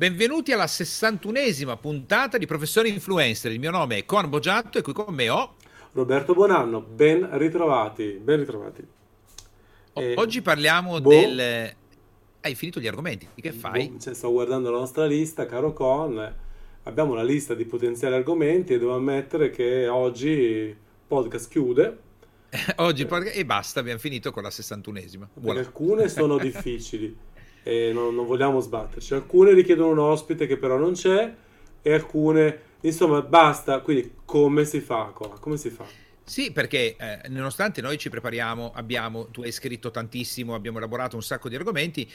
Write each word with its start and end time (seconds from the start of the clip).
Benvenuti 0.00 0.50
alla 0.52 0.64
61esima 0.64 1.76
puntata 1.78 2.38
di 2.38 2.46
Professore 2.46 2.88
Influencer. 2.88 3.52
Il 3.52 3.58
mio 3.58 3.70
nome 3.70 3.98
è 3.98 4.04
Con 4.06 4.30
Boggiatto 4.30 4.78
e 4.78 4.80
qui 4.80 4.94
con 4.94 5.12
me 5.12 5.28
ho 5.28 5.56
Roberto 5.92 6.32
Buonanno. 6.32 6.80
Ben 6.80 7.28
ritrovati, 7.36 8.18
ben 8.18 8.38
ritrovati. 8.38 8.82
E... 9.92 10.14
Oggi 10.16 10.40
parliamo 10.40 10.98
boh. 11.02 11.10
del... 11.10 11.74
Hai 12.40 12.54
finito 12.54 12.80
gli 12.80 12.86
argomenti? 12.86 13.28
Che 13.34 13.52
fai? 13.52 13.90
Boh, 13.90 13.98
cioè, 13.98 14.14
sto 14.14 14.30
guardando 14.30 14.70
la 14.70 14.78
nostra 14.78 15.04
lista, 15.04 15.44
caro 15.44 15.74
Con. 15.74 16.34
Abbiamo 16.84 17.12
una 17.12 17.22
lista 17.22 17.52
di 17.52 17.66
potenziali 17.66 18.14
argomenti 18.14 18.72
e 18.72 18.78
devo 18.78 18.94
ammettere 18.94 19.50
che 19.50 19.86
oggi 19.86 20.30
il 20.30 20.76
podcast 21.06 21.50
chiude. 21.50 21.98
oggi 22.76 23.04
podcast... 23.04 23.36
e 23.36 23.44
basta, 23.44 23.80
abbiamo 23.80 23.98
finito 23.98 24.30
con 24.30 24.44
la 24.44 24.48
61esima. 24.48 25.26
Perché 25.38 25.58
alcune 25.58 26.08
sono 26.08 26.38
difficili 26.40 27.14
e 27.62 27.92
non, 27.92 28.14
non, 28.14 28.26
vogliamo 28.26 28.60
sbatterci. 28.60 29.14
Alcune 29.14 29.52
richiedono 29.52 29.90
un 29.90 29.98
ospite 29.98 30.46
che 30.46 30.56
però 30.56 30.76
non 30.76 30.92
c'è 30.92 31.32
e 31.82 31.92
alcune, 31.92 32.60
insomma, 32.80 33.22
basta. 33.22 33.80
Quindi 33.80 34.12
come 34.24 34.64
si 34.64 34.80
fa? 34.80 35.12
Come 35.14 35.56
si 35.56 35.70
fa? 35.70 35.84
Sì, 36.22 36.52
perché 36.52 36.96
eh, 36.96 37.28
nonostante 37.28 37.80
noi 37.80 37.98
ci 37.98 38.08
prepariamo, 38.08 38.72
abbiamo, 38.74 39.26
tu 39.30 39.42
hai 39.42 39.50
scritto 39.50 39.90
tantissimo, 39.90 40.54
abbiamo 40.54 40.78
elaborato 40.78 41.16
un 41.16 41.22
sacco 41.22 41.48
di 41.48 41.56
argomenti, 41.56 42.08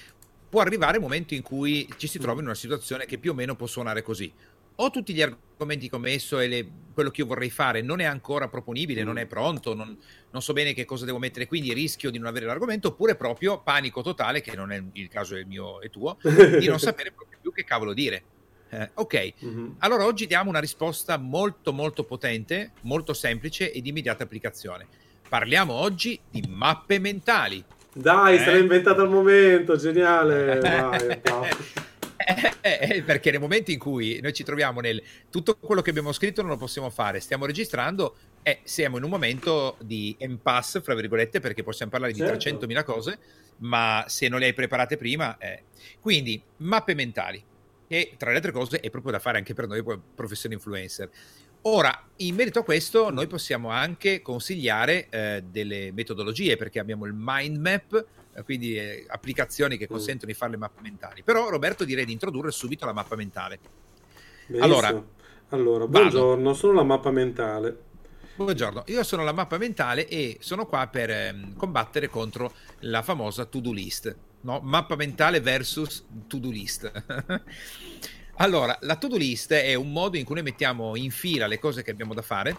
può 0.49 0.62
arrivare 0.62 0.98
un 0.98 1.04
momento 1.04 1.34
in 1.34 1.41
cui 1.41 1.88
ci 1.98 2.07
si 2.07 2.18
trova 2.18 2.40
in 2.40 2.46
una 2.46 2.55
situazione 2.55 3.05
che 3.05 3.18
più 3.18 3.32
o 3.32 3.34
meno 3.34 3.55
può 3.55 3.68
suonare 3.68 4.02
così 4.04 4.32
ho 4.75 4.89
tutti 4.89 5.13
gli 5.13 5.21
argomenti 5.21 5.89
che 5.89 5.95
ho 5.95 5.99
messo 5.99 6.39
e 6.39 6.47
le, 6.47 6.67
quello 6.93 7.11
che 7.11 7.21
io 7.21 7.27
vorrei 7.27 7.49
fare 7.49 7.81
non 7.81 7.99
è 7.99 8.05
ancora 8.05 8.47
proponibile, 8.47 9.03
mm. 9.03 9.05
non 9.05 9.17
è 9.17 9.25
pronto, 9.25 9.73
non, 9.73 9.98
non, 10.31 10.41
so 10.41 10.53
bene 10.53 10.73
che 10.73 10.85
cosa 10.85 11.05
devo 11.05 11.20
mettere, 11.20 11.45
quindi 11.45 11.73
rischio 11.73 12.09
di 12.09 12.17
non 12.17 12.27
avere 12.27 12.45
l'argomento, 12.45 12.89
oppure 12.89 13.15
proprio 13.15 13.61
panico 13.61 14.01
totale, 14.01 14.41
che 14.41 14.55
non 14.55 14.71
è 14.71 14.81
il 14.93 15.07
caso 15.07 15.35
del 15.35 15.45
mio 15.45 15.81
e 15.81 15.89
tuo, 15.89 16.17
di 16.23 16.67
non 16.67 16.79
sapere 16.79 17.11
proprio 17.11 17.38
più 17.41 17.51
che 17.51 17.63
cavolo 17.63 17.93
dire. 17.93 18.23
Eh, 18.70 18.89
ok, 18.95 19.34
mm-hmm. 19.45 19.67
allora 19.79 20.05
oggi 20.05 20.25
diamo 20.25 20.49
una 20.49 20.59
risposta 20.59 21.17
molto 21.17 21.71
molto 21.71 22.04
potente, 22.04 22.71
molto 22.82 23.13
semplice 23.13 23.71
e 23.71 23.82
di 23.82 23.89
immediata 23.89 24.23
applicazione. 24.23 24.87
Parliamo 25.27 25.73
oggi 25.73 26.20
di 26.29 26.43
mappe 26.48 26.99
mentali. 26.99 27.63
Dai, 27.93 28.35
eh? 28.35 28.39
se 28.39 28.51
l'hai 28.51 28.62
inventata 28.62 29.01
al 29.01 29.10
momento, 29.10 29.77
geniale. 29.77 30.60
Vai, 30.60 31.21
eh, 32.62 32.79
eh, 32.98 33.04
perché 33.04 33.31
nei 33.31 33.40
momenti 33.40 33.73
in 33.73 33.79
cui 33.79 34.20
noi 34.21 34.34
ci 34.34 34.43
troviamo 34.43 34.79
nel 34.79 35.01
tutto 35.29 35.57
quello 35.57 35.81
che 35.81 35.91
abbiamo 35.91 36.12
scritto 36.12 36.41
non 36.41 36.51
lo 36.51 36.57
possiamo 36.57 36.90
fare, 36.90 37.20
stiamo 37.20 37.45
registrando 37.45 38.15
e 38.41 38.59
siamo 38.63 38.98
in 38.98 39.04
un 39.04 39.09
momento 39.09 39.77
di 39.82 40.15
impasse, 40.20 40.82
fra 40.82 40.93
virgolette, 40.93 41.40
perché 41.40 41.63
possiamo 41.63 41.91
parlare 41.91 42.13
di 42.13 42.20
certo. 42.20 42.65
300.000 42.65 42.84
cose, 42.84 43.20
ma 43.57 44.05
se 44.07 44.27
non 44.27 44.40
le 44.40 44.45
hai 44.45 44.54
preparate 44.54 44.98
prima... 44.98 45.37
Eh. 45.40 45.63
Quindi, 45.99 46.40
mappe 46.57 46.93
mentali, 46.93 47.43
che 47.87 48.13
tra 48.17 48.29
le 48.29 48.35
altre 48.35 48.51
cose 48.51 48.79
è 48.79 48.89
proprio 48.91 49.13
da 49.13 49.20
fare 49.20 49.39
anche 49.39 49.55
per 49.55 49.67
noi 49.67 49.84
professioni 50.13 50.54
influencer. 50.54 51.10
Ora, 51.62 52.07
in 52.17 52.35
merito 52.35 52.60
a 52.60 52.63
questo, 52.63 53.10
noi 53.10 53.26
possiamo 53.26 53.70
anche 53.70 54.21
consigliare 54.21 55.07
eh, 55.10 55.43
delle 55.49 55.91
metodologie, 55.91 56.55
perché 56.55 56.77
abbiamo 56.77 57.05
il 57.05 57.13
mind 57.15 57.57
map, 57.57 57.93
eh, 57.95 58.05
quindi 58.44 58.78
eh, 58.78 59.05
applicazioni 59.08 59.78
che 59.78 59.86
mm. 59.86 59.91
consentono 59.91 60.32
di 60.32 60.38
fare 60.38 60.52
le 60.52 60.58
mappe 60.58 60.82
mentali. 60.82 61.24
Però 61.24 61.50
Roberto 61.50 61.86
direi 61.86 62.05
di 62.05 62.12
introdurre 62.12 62.52
subito 62.52 62.86
la 62.86 62.94
mappa 62.94 63.16
mentale. 63.16 63.60
Benissimo. 64.47 64.64
Allora, 64.64 65.06
allora 65.50 65.88
buongiorno, 65.88 66.44
vado. 66.44 66.53
sono 66.53 66.74
la 66.74 66.84
mappa 66.84 67.12
mentale. 67.12 67.84
Buongiorno, 68.36 68.84
io 68.88 69.02
sono 69.03 69.24
la 69.24 69.31
mappa 69.31 69.58
mentale 69.58 70.09
e 70.09 70.38
sono 70.41 70.66
qua 70.66 70.88
per 70.88 71.09
eh, 71.09 71.53
combattere 71.56 72.09
contro 72.09 72.52
la 72.80 73.02
famosa 73.02 73.46
to-do 73.46 73.72
list. 73.72 74.13
No? 74.41 74.59
Mappa 74.62 74.97
mentale 74.97 75.40
versus 75.40 76.06
to-do 76.28 76.50
list. 76.50 76.91
allora, 78.36 78.78
la 78.81 78.97
to-do 78.97 79.16
list 79.16 79.53
è 79.53 79.74
un 79.75 79.94
modo 79.94 80.18
in 80.18 80.25
cui 80.25 80.36
noi 80.36 80.44
mettiamo 80.44 80.97
in 80.97 81.12
fila 81.12 81.47
le 81.47 81.59
cose 81.59 81.81
che 81.81 81.91
abbiamo 81.91 82.13
da 82.13 82.22
fare, 82.22 82.58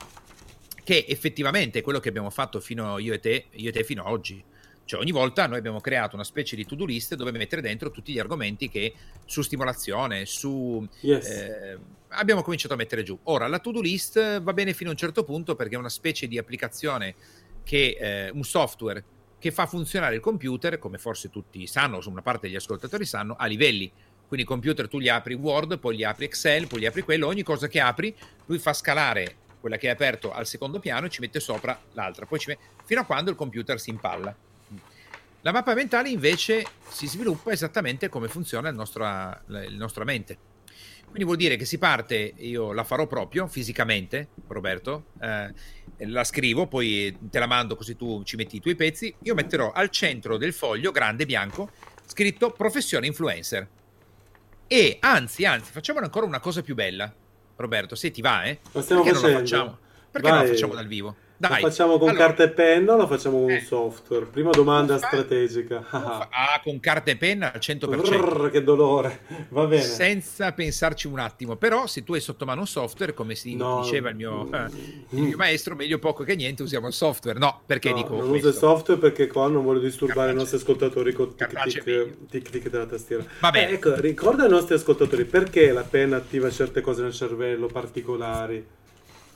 che 0.83 1.05
effettivamente 1.07 1.81
è 1.81 1.83
quello 1.83 2.01
che 2.01 2.09
abbiamo 2.09 2.31
fatto 2.31 2.59
fino 2.59 2.99
io 2.99 3.13
e 3.13 3.21
te, 3.21 3.49
io 3.51 3.69
e 3.69 3.73
te 3.73 3.85
fino 3.85 4.03
ad 4.03 4.11
oggi 4.11 4.43
cioè 4.87 5.01
ogni 5.01 5.11
volta 5.11 5.47
noi 5.49 5.59
abbiamo 5.59 5.81
creato 5.81 6.15
una 6.15 6.25
specie 6.25 6.55
di 6.55 6.65
to-do 6.65 6.85
list 6.85 7.17
dove 7.17 7.33
mettere 7.33 7.61
dentro 7.61 7.91
tutti 7.91 8.13
gli 8.13 8.21
argomenti 8.21 8.69
che 8.69 8.95
su 9.25 9.43
stimolazione, 9.43 10.27
su... 10.27 10.87
Yes. 11.01 11.29
Eh, 11.29 11.79
abbiamo 12.11 12.43
cominciato 12.43 12.75
a 12.75 12.77
mettere 12.77 13.03
giù. 13.03 13.19
Ora, 13.25 13.49
la 13.49 13.59
to-do 13.59 13.81
list 13.81 14.41
va 14.41 14.53
bene 14.53 14.73
fino 14.73 14.91
a 14.91 14.93
un 14.93 14.99
certo 14.99 15.25
punto 15.25 15.57
perché 15.57 15.75
è 15.75 15.79
una 15.79 15.89
specie 15.89 16.29
di 16.29 16.39
applicazione 16.39 17.17
che, 17.65 17.97
eh, 17.99 18.31
un 18.31 18.45
software 18.45 19.05
che 19.41 19.51
fa 19.51 19.67
funzionare 19.67 20.15
il 20.15 20.21
computer, 20.21 20.79
come 20.79 20.99
forse 20.99 21.31
tutti 21.31 21.67
sanno, 21.67 21.97
o 21.97 22.09
una 22.09 22.23
parte 22.23 22.47
degli 22.47 22.57
ascoltatori 22.57 23.05
sanno, 23.05 23.35
a 23.37 23.47
livelli. 23.47 23.91
Quindi 24.27 24.47
il 24.47 24.47
computer 24.47 24.89
tu 24.89 25.01
gli 25.01 25.09
apri 25.09 25.35
Word, 25.35 25.81
poi 25.81 25.97
gli 25.97 26.05
apri 26.05 26.27
Excel, 26.27 26.69
poi 26.69 26.81
gli 26.81 26.87
apri 26.87 27.03
quello, 27.03 27.27
ogni 27.27 27.43
cosa 27.43 27.67
che 27.67 27.81
apri, 27.81 28.15
lui 28.47 28.59
fa 28.59 28.73
scalare 28.73 29.37
quella 29.61 29.79
che 29.79 29.89
è 29.89 29.91
aperto 29.91 30.33
al 30.33 30.47
secondo 30.47 30.79
piano 30.79 31.07
e 31.07 31.11
ci 31.11 31.21
mette 31.21 31.41
sopra 31.41 31.77
l'altra, 31.95 32.25
poi 32.25 32.39
ci 32.39 32.51
mette, 32.51 32.63
fino 32.85 33.01
a 33.01 33.05
quando 33.05 33.31
il 33.31 33.37
computer 33.37 33.81
si 33.81 33.91
impalla. 33.91 34.46
La 35.47 35.53
mappa 35.53 35.75
mentale 35.75 36.09
invece 36.09 36.67
si 36.89 37.07
sviluppa 37.07 37.53
esattamente 37.53 38.09
come 38.09 38.27
funziona 38.27 38.69
il 38.69 38.75
nostra, 38.75 39.41
la 39.47 39.65
nostra 39.69 40.03
mente. 40.03 40.37
Quindi 41.05 41.23
vuol 41.23 41.37
dire 41.37 41.55
che 41.55 41.65
si 41.65 41.79
parte, 41.79 42.33
io 42.39 42.73
la 42.73 42.83
farò 42.83 43.07
proprio 43.07 43.47
fisicamente, 43.47 44.31
Roberto, 44.49 45.05
eh, 45.21 45.55
la 45.99 46.25
scrivo, 46.25 46.67
poi 46.67 47.17
te 47.31 47.39
la 47.39 47.47
mando 47.47 47.77
così 47.77 47.95
tu 47.95 48.25
ci 48.25 48.35
metti 48.35 48.57
i 48.57 48.61
tuoi 48.61 48.75
pezzi. 48.75 49.15
Io 49.23 49.35
metterò 49.35 49.71
al 49.71 49.89
centro 49.91 50.37
del 50.37 50.53
foglio 50.53 50.91
grande 50.91 51.25
bianco 51.27 51.71
scritto 52.07 52.51
professione 52.51 53.07
influencer. 53.07 53.69
E 54.67 54.97
anzi, 54.99 55.45
anzi, 55.45 55.71
facciamo 55.71 56.01
ancora 56.01 56.27
una 56.27 56.41
cosa 56.41 56.61
più 56.63 56.75
bella, 56.75 57.15
Roberto, 57.55 57.95
se 57.95 58.11
ti 58.11 58.21
va, 58.21 58.43
eh? 58.43 58.59
Lo 58.73 58.83
stiamo 58.83 59.05
Perché 59.05 59.17
facendo. 59.17 59.21
non 59.21 59.31
lo 59.31 59.47
facciamo? 59.47 59.79
Perché 60.11 60.29
Vai. 60.29 60.39
non 60.39 60.47
lo 60.49 60.53
facciamo 60.53 60.75
dal 60.75 60.87
vivo? 60.89 61.17
Dai. 61.39 61.61
Lo 61.61 61.69
facciamo 61.69 61.99
con 61.99 62.09
allora, 62.09 62.27
carta 62.27 62.45
e 62.45 62.49
penna 62.51 62.95
o 62.95 62.97
lo 62.97 63.07
facciamo 63.07 63.41
con 63.41 63.51
eh, 63.51 63.55
un 63.57 63.61
software? 63.61 64.25
Prima 64.27 64.51
domanda 64.51 64.95
uffa, 64.95 65.07
strategica. 65.07 65.85
Ah, 66.39 66.61
con 66.63 66.81
carta 66.81 67.11
e 67.11 67.17
penna 67.17 67.53
al 67.53 67.61
100%. 67.61 67.89
Brrr, 67.89 68.51
che 68.51 68.63
dolore. 68.63 69.21
Va 69.51 69.67
bene. 69.67 69.83
Senza 69.83 70.53
pensarci 70.53 71.07
un 71.07 71.19
attimo. 71.19 71.57
Però 71.57 71.87
se 71.87 72.05
tu 72.05 72.15
hai 72.15 72.21
sotto 72.21 72.45
mano 72.45 72.61
un 72.61 72.67
software, 72.67 73.15
come 73.15 73.35
si 73.35 73.55
no. 73.55 73.81
diceva 73.83 74.11
il 74.11 74.17
mio, 74.17 74.51
eh, 74.53 74.65
il 75.11 75.23
mio, 75.23 75.37
maestro, 75.37 75.75
meglio 75.75 75.99
poco 75.99 76.25
che 76.25 76.35
niente 76.37 76.63
usiamo 76.63 76.87
il 76.87 76.93
software. 76.93 77.39
No, 77.39 77.61
perché 77.67 77.91
no, 77.91 77.97
dico 77.97 78.09
Non 78.17 78.29
questo? 78.29 78.37
uso 78.37 78.49
il 78.49 78.55
software 78.55 79.01
perché 79.01 79.27
qua 79.27 79.49
non 79.49 79.65
voglio 79.65 79.81
disturbare 79.81 80.33
Capace. 80.33 80.35
i 80.35 80.39
nostri 80.39 80.57
ascoltatori 80.59 81.13
con 81.13 81.35
tic-tic 82.29 82.69
della 82.71 82.87
tastiera. 82.87 83.25
Va 83.41 83.51
bene. 83.51 83.71
Eh, 83.71 83.75
ecco, 83.75 83.95
ricorda 84.01 84.45
ai 84.45 84.51
nostri 84.51 84.75
ascoltatori 84.75 85.25
perché 85.25 85.73
la 85.73 85.83
penna 85.85 86.17
attiva 86.17 86.51
certe 86.51 86.81
cose 86.81 87.03
nel 87.03 87.13
cervello 87.13 87.67
particolari 87.67 88.65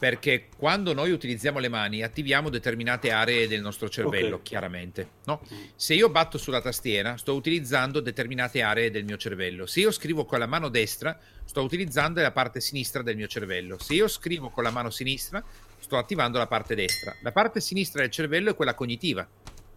perché 0.01 0.49
quando 0.57 0.95
noi 0.95 1.11
utilizziamo 1.11 1.59
le 1.59 1.69
mani 1.69 2.03
attiviamo 2.03 2.49
determinate 2.49 3.11
aree 3.11 3.47
del 3.47 3.61
nostro 3.61 3.91
cervello, 3.91 4.37
okay. 4.37 4.47
chiaramente. 4.47 5.11
No? 5.27 5.43
Se 5.77 5.93
io 5.93 6.09
batto 6.09 6.39
sulla 6.39 6.63
tastiera, 6.63 7.19
sto 7.19 7.35
utilizzando 7.35 8.01
determinate 8.01 8.63
aree 8.63 8.91
del 8.91 9.05
mio 9.05 9.19
cervello. 9.19 9.67
Se 9.67 9.81
io 9.81 9.91
scrivo 9.91 10.25
con 10.25 10.39
la 10.39 10.47
mano 10.47 10.71
destra, 10.71 11.21
sto 11.45 11.61
utilizzando 11.61 12.23
la 12.23 12.31
parte 12.31 12.63
sinistra 12.63 13.03
del 13.03 13.15
mio 13.15 13.27
cervello. 13.27 13.79
Se 13.79 13.93
io 13.93 14.09
scrivo 14.09 14.49
con 14.49 14.65
la 14.65 14.71
mano 14.71 14.89
sinistra, 14.89 15.45
sto 15.79 15.99
attivando 15.99 16.39
la 16.39 16.47
parte 16.47 16.75
destra. 16.75 17.15
La 17.21 17.33
parte 17.33 17.61
sinistra 17.61 18.01
del 18.01 18.11
cervello 18.11 18.53
è 18.53 18.55
quella 18.55 18.73
cognitiva, 18.73 19.29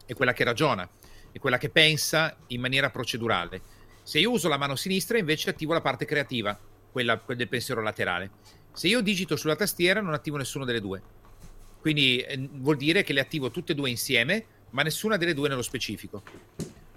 è 0.05 0.13
quella 0.13 0.31
che 0.31 0.45
ragiona, 0.45 0.90
è 1.34 1.38
quella 1.38 1.57
che 1.57 1.69
pensa 1.69 2.34
in 2.47 2.61
maniera 2.61 2.90
procedurale. 2.90 3.61
Se 4.03 4.19
io 4.19 4.31
uso 4.31 4.47
la 4.47 4.57
mano 4.57 4.78
sinistra, 4.78 5.17
invece 5.17 5.50
attivo 5.50 5.73
la 5.73 5.81
parte 5.81 6.05
creativa, 6.05 6.57
quella 6.94 7.22
del 7.28 7.50
pensiero 7.50 7.81
laterale. 7.81 8.61
Se 8.73 8.88
io 8.88 9.01
digito 9.01 9.35
sulla 9.35 9.56
tastiera 9.56 10.01
non 10.01 10.13
attivo 10.13 10.38
nessuna 10.38 10.66
delle 10.66 10.81
due. 10.81 11.01
Quindi 11.79 12.19
eh, 12.19 12.50
vuol 12.53 12.78
dire 12.78 13.03
che 13.03 13.13
le 13.13 13.19
attivo 13.19 13.51
tutte 13.51 13.73
e 13.73 13.75
due 13.75 13.89
insieme, 13.89 14.45
ma 14.72 14.81
nessuna 14.81 15.16
delle 15.16 15.35
due 15.35 15.47
nello 15.47 15.61
specifico. 15.61 16.23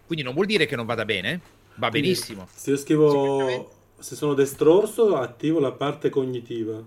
Quindi 0.07 0.25
non 0.25 0.33
vuol 0.33 0.47
dire 0.47 0.65
che 0.67 0.75
non 0.75 0.87
vada 0.87 1.05
bene, 1.05 1.41
va 1.75 1.91
Quindi, 1.91 2.09
benissimo. 2.09 2.49
Se 2.53 2.71
io 2.71 2.77
scrivo 2.77 3.71
se 3.99 4.15
sono 4.15 4.35
destrorso 4.35 5.17
attivo 5.17 5.59
la 5.59 5.73
parte 5.73 6.09
cognitiva. 6.09 6.83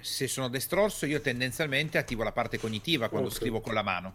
Se 0.00 0.26
sono 0.26 0.48
destrorso 0.48 1.06
io 1.06 1.20
tendenzialmente 1.20 1.98
attivo 1.98 2.22
la 2.22 2.32
parte 2.32 2.58
cognitiva 2.58 3.08
quando 3.08 3.28
okay. 3.28 3.38
scrivo 3.38 3.60
con 3.60 3.74
la 3.74 3.82
mano. 3.82 4.14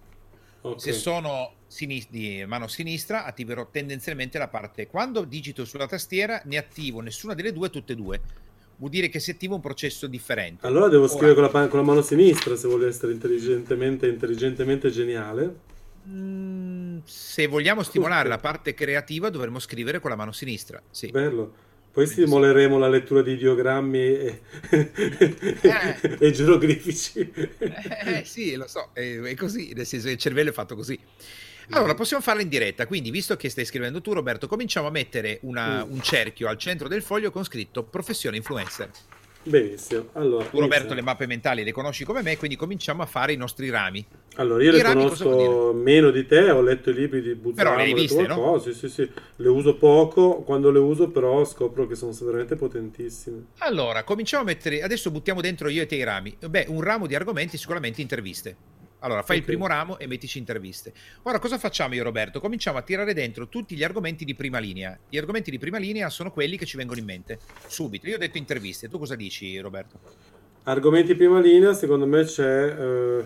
Okay. 0.61 0.79
Se 0.79 0.93
sono 0.93 1.53
sinis- 1.67 2.09
di 2.09 2.43
mano 2.45 2.67
sinistra 2.67 3.25
attiverò 3.25 3.69
tendenzialmente 3.69 4.37
la 4.37 4.47
parte. 4.47 4.87
Quando 4.87 5.23
digito 5.23 5.65
sulla 5.65 5.87
tastiera 5.87 6.41
ne 6.45 6.57
attivo 6.57 6.99
nessuna 6.99 7.33
delle 7.33 7.53
due, 7.53 7.69
tutte 7.69 7.93
e 7.93 7.95
due 7.95 8.21
vuol 8.77 8.89
dire 8.89 9.09
che 9.09 9.19
si 9.19 9.31
attiva 9.31 9.55
un 9.55 9.61
processo 9.61 10.07
differente. 10.07 10.65
Allora 10.65 10.87
devo 10.87 11.07
scrivere 11.07 11.33
con, 11.33 11.43
la, 11.43 11.67
con, 11.67 11.79
la, 11.79 11.85
mano 11.85 12.01
sinistra 12.01 12.55
se 12.55 12.67
voglio 12.67 12.87
essere 12.87 13.11
intelligentemente, 13.11 14.07
intelligentemente 14.07 14.89
geniale. 14.89 15.71
Mm, 16.07 16.99
se 17.05 17.47
vogliamo 17.47 17.81
stimolare 17.83 18.27
la 18.27 18.37
parte 18.37 18.73
creativa 18.73 19.29
dovremmo 19.29 19.59
scrivere 19.59 19.99
con 19.99 20.09
la 20.09 20.15
mano 20.15 20.31
sinistra. 20.31 20.81
Sì. 20.89 21.09
Bello. 21.11 21.71
Poi 21.93 22.07
stimoleremo 22.07 22.79
la 22.79 22.89
lettura 22.89 23.21
di 23.21 23.33
ideogrammi 23.33 23.99
e, 23.99 24.41
eh. 25.61 26.17
e 26.19 26.31
geroglifici. 26.31 27.31
Eh, 27.31 28.23
sì, 28.25 28.55
lo 28.55 28.67
so, 28.67 28.89
è, 28.93 29.19
è 29.19 29.35
così, 29.35 29.73
nel 29.75 29.85
senso 29.85 30.07
che 30.07 30.13
il 30.13 30.17
cervello 30.17 30.49
è 30.49 30.53
fatto 30.53 30.75
così. 30.75 30.99
Allora, 31.71 31.93
possiamo 31.95 32.21
farla 32.21 32.41
in 32.41 32.49
diretta, 32.49 32.85
quindi 32.87 33.09
visto 33.11 33.35
che 33.35 33.49
stai 33.49 33.65
scrivendo 33.65 34.01
tu 34.01 34.13
Roberto, 34.13 34.47
cominciamo 34.47 34.87
a 34.87 34.91
mettere 34.91 35.39
una- 35.43 35.83
Mm. 35.85 35.91
un 35.91 36.01
cerchio 36.01 36.47
al 36.47 36.57
centro 36.57 36.87
del 36.87 37.01
foglio 37.01 37.31
con 37.31 37.43
scritto 37.43 37.83
professione 37.83 38.37
influencer. 38.37 38.89
Benissimo. 39.45 40.07
Allora, 40.13 40.45
Tu 40.45 40.51
Roberto 40.57 40.75
iniziamo. 40.85 40.93
le 40.95 41.01
mappe 41.01 41.25
mentali 41.27 41.63
le 41.65 41.73
conosci 41.73 42.05
come 42.05 42.21
me, 42.21 42.37
quindi 42.37 42.55
cominciamo 42.55 43.01
a 43.01 43.05
fare 43.05 43.33
i 43.33 43.35
nostri 43.35 43.69
rami. 43.69 44.05
Allora, 44.35 44.63
io 44.63 44.69
I 44.69 44.75
le 44.77 44.81
rami 44.81 45.03
conosco 45.03 45.73
meno 45.73 46.11
di 46.11 46.25
te, 46.25 46.49
ho 46.49 46.61
letto 46.61 46.91
i 46.91 46.93
libri 46.93 47.21
di 47.21 47.35
Buzzano, 47.35 47.55
Però 47.69 47.75
le 47.75 47.83
hai 47.83 47.93
viste, 47.93 48.25
no? 48.25 48.57
Sì, 48.59 48.73
sì, 48.73 48.87
sì. 48.87 49.09
Le 49.35 49.47
uso 49.49 49.75
poco, 49.75 50.43
quando 50.43 50.71
le 50.71 50.79
uso 50.79 51.09
però 51.09 51.43
scopro 51.43 51.85
che 51.87 51.95
sono 51.95 52.13
veramente 52.21 52.55
potentissime. 52.55 53.47
Allora, 53.57 54.03
cominciamo 54.03 54.43
a 54.43 54.45
mettere, 54.45 54.81
adesso 54.81 55.11
buttiamo 55.11 55.41
dentro 55.41 55.67
io 55.67 55.81
e 55.81 55.85
te 55.87 55.95
i 55.95 56.03
rami. 56.03 56.35
Beh, 56.47 56.67
un 56.69 56.79
ramo 56.81 57.05
di 57.05 57.13
argomenti 57.15 57.57
sicuramente 57.57 57.99
interviste. 57.99 58.55
Allora, 59.03 59.21
fai 59.21 59.35
il 59.37 59.41
Ok. 59.43 59.49
primo 59.49 59.67
ramo 59.67 59.99
e 59.99 60.07
mettici 60.07 60.37
interviste. 60.37 60.93
Ora, 61.23 61.37
cosa 61.39 61.57
facciamo 61.57 61.93
io 61.93 62.03
Roberto? 62.03 62.39
Cominciamo 62.39 62.77
a 62.77 62.81
tirare 62.83 63.13
dentro 63.13 63.49
tutti 63.49 63.75
gli 63.75 63.83
argomenti 63.83 64.23
di 64.23 64.33
prima 64.33 64.59
linea. 64.59 64.97
Gli 65.09 65.17
argomenti 65.17 65.51
di 65.51 65.59
prima 65.59 65.77
linea 65.77 66.09
sono 66.09 66.31
quelli 66.31 66.57
che 66.57 66.65
ci 66.65 66.77
vengono 66.77 66.99
in 66.99 67.05
mente. 67.05 67.39
Subito. 67.67 68.07
Io 68.07 68.15
ho 68.15 68.19
detto 68.19 68.37
interviste. 68.37 68.87
Tu 68.87 68.97
cosa 68.97 69.15
dici, 69.15 69.57
Roberto? 69.59 69.99
Argomenti 70.63 71.15
prima 71.15 71.41
linea, 71.41 71.73
secondo 71.73 72.07
me 72.07 72.23
c'è... 72.23 72.45
eh, 72.45 73.23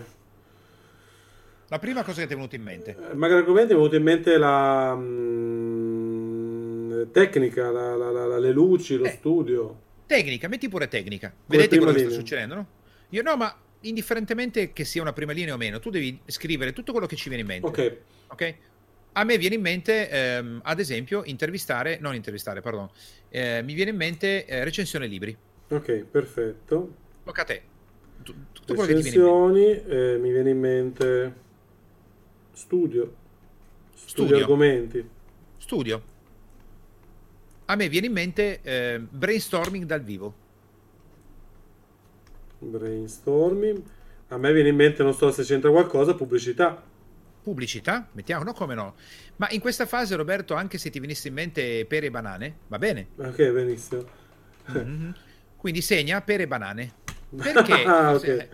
La 1.68 1.78
prima 1.78 2.02
cosa 2.02 2.22
che 2.22 2.26
ti 2.26 2.32
è 2.32 2.36
venuta 2.36 2.56
in 2.56 2.62
mente? 2.62 2.96
magari 3.14 3.40
argomenti 3.40 3.72
mi 3.74 3.78
è 3.78 3.82
venuta 3.82 3.96
in 3.96 4.02
mente 4.02 4.36
la 4.36 4.96
mm, 4.96 7.02
tecnica, 7.12 7.70
la- 7.70 7.94
la- 7.94 8.10
la- 8.10 8.38
le 8.38 8.50
luci, 8.50 8.96
lo 8.96 9.04
Eh. 9.04 9.10
studio. 9.10 9.80
Tecnica, 10.06 10.48
metti 10.48 10.68
pure 10.68 10.88
tecnica. 10.88 11.28
Come 11.28 11.42
Vedete 11.46 11.76
quello 11.76 11.92
che 11.92 11.98
sta 11.98 12.08
linea. 12.08 12.20
succedendo, 12.24 12.54
no? 12.56 12.66
Io 13.10 13.22
no, 13.22 13.36
ma 13.36 13.54
indifferentemente 13.80 14.72
che 14.72 14.84
sia 14.84 15.02
una 15.02 15.12
prima 15.12 15.32
linea 15.32 15.54
o 15.54 15.56
meno, 15.56 15.78
tu 15.78 15.90
devi 15.90 16.20
scrivere 16.26 16.72
tutto 16.72 16.92
quello 16.92 17.06
che 17.06 17.16
ci 17.16 17.28
viene 17.28 17.42
in 17.42 17.48
mente. 17.48 17.66
Ok, 17.66 17.96
ok? 18.28 18.56
A 19.12 19.24
me 19.24 19.38
viene 19.38 19.56
in 19.56 19.60
mente, 19.60 20.08
ehm, 20.08 20.60
ad 20.62 20.78
esempio, 20.78 21.22
intervistare, 21.24 21.98
non 22.00 22.14
intervistare, 22.14 22.60
pardon, 22.60 22.88
eh, 23.28 23.62
mi 23.62 23.74
viene 23.74 23.90
in 23.90 23.96
mente 23.96 24.44
eh, 24.46 24.64
recensione 24.64 25.06
libri. 25.06 25.36
ok, 25.68 26.04
perfetto. 26.04 26.94
Tocca 27.24 27.42
a 27.42 27.44
te. 27.44 27.62
Tu- 28.22 28.34
che 28.52 28.74
ti 28.74 28.74
viene. 28.74 28.94
Recensioni, 28.94 29.84
eh, 29.86 30.18
mi 30.18 30.30
viene 30.30 30.50
in 30.50 30.58
mente 30.58 31.34
studio. 32.52 33.14
Studio, 33.94 34.26
Studio. 34.26 34.36
argomenti. 34.36 35.08
Studio. 35.58 36.02
A 37.66 37.76
me 37.76 37.88
viene 37.88 38.06
in 38.06 38.12
mente 38.12 38.60
eh, 38.62 38.98
brainstorming 38.98 39.84
dal 39.84 40.02
vivo. 40.02 40.34
Brainstorming. 42.58 43.82
A 44.28 44.36
me 44.36 44.52
viene 44.52 44.68
in 44.68 44.76
mente, 44.76 45.02
non 45.02 45.14
so 45.14 45.30
se 45.30 45.42
c'entra 45.42 45.70
qualcosa, 45.70 46.14
pubblicità. 46.14 46.82
Pubblicità, 47.42 48.06
mettiamo, 48.12 48.44
no 48.44 48.52
come 48.52 48.74
no. 48.74 48.94
Ma 49.36 49.48
in 49.50 49.60
questa 49.60 49.86
fase, 49.86 50.16
Roberto, 50.16 50.54
anche 50.54 50.76
se 50.76 50.90
ti 50.90 51.00
venisse 51.00 51.28
in 51.28 51.34
mente 51.34 51.86
pere 51.86 52.06
e 52.06 52.10
banane, 52.10 52.56
va 52.66 52.78
bene? 52.78 53.08
Ok, 53.16 53.50
benissimo. 53.50 54.04
Mhm. 54.66 55.14
Quindi 55.56 55.80
segna 55.80 56.20
pere 56.20 56.42
e 56.42 56.46
banane. 56.46 56.92
Perché? 57.34 57.84
Ah, 57.84 58.12
ok. 58.14 58.20
se- 58.20 58.48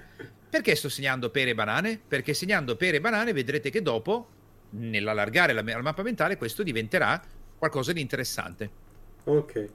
perché 0.54 0.76
sto 0.76 0.88
segnando 0.88 1.30
pere 1.30 1.50
e 1.50 1.54
banane? 1.54 2.00
Perché 2.06 2.32
segnando 2.32 2.76
pere 2.76 2.98
e 2.98 3.00
banane 3.00 3.32
vedrete 3.32 3.70
che 3.70 3.82
dopo, 3.82 4.28
nell'allargare 4.70 5.52
la, 5.52 5.62
la 5.62 5.82
mappa 5.82 6.02
mentale, 6.04 6.36
questo 6.36 6.62
diventerà 6.62 7.20
qualcosa 7.58 7.92
di 7.92 8.00
interessante. 8.00 8.70
Ok. 9.24 9.68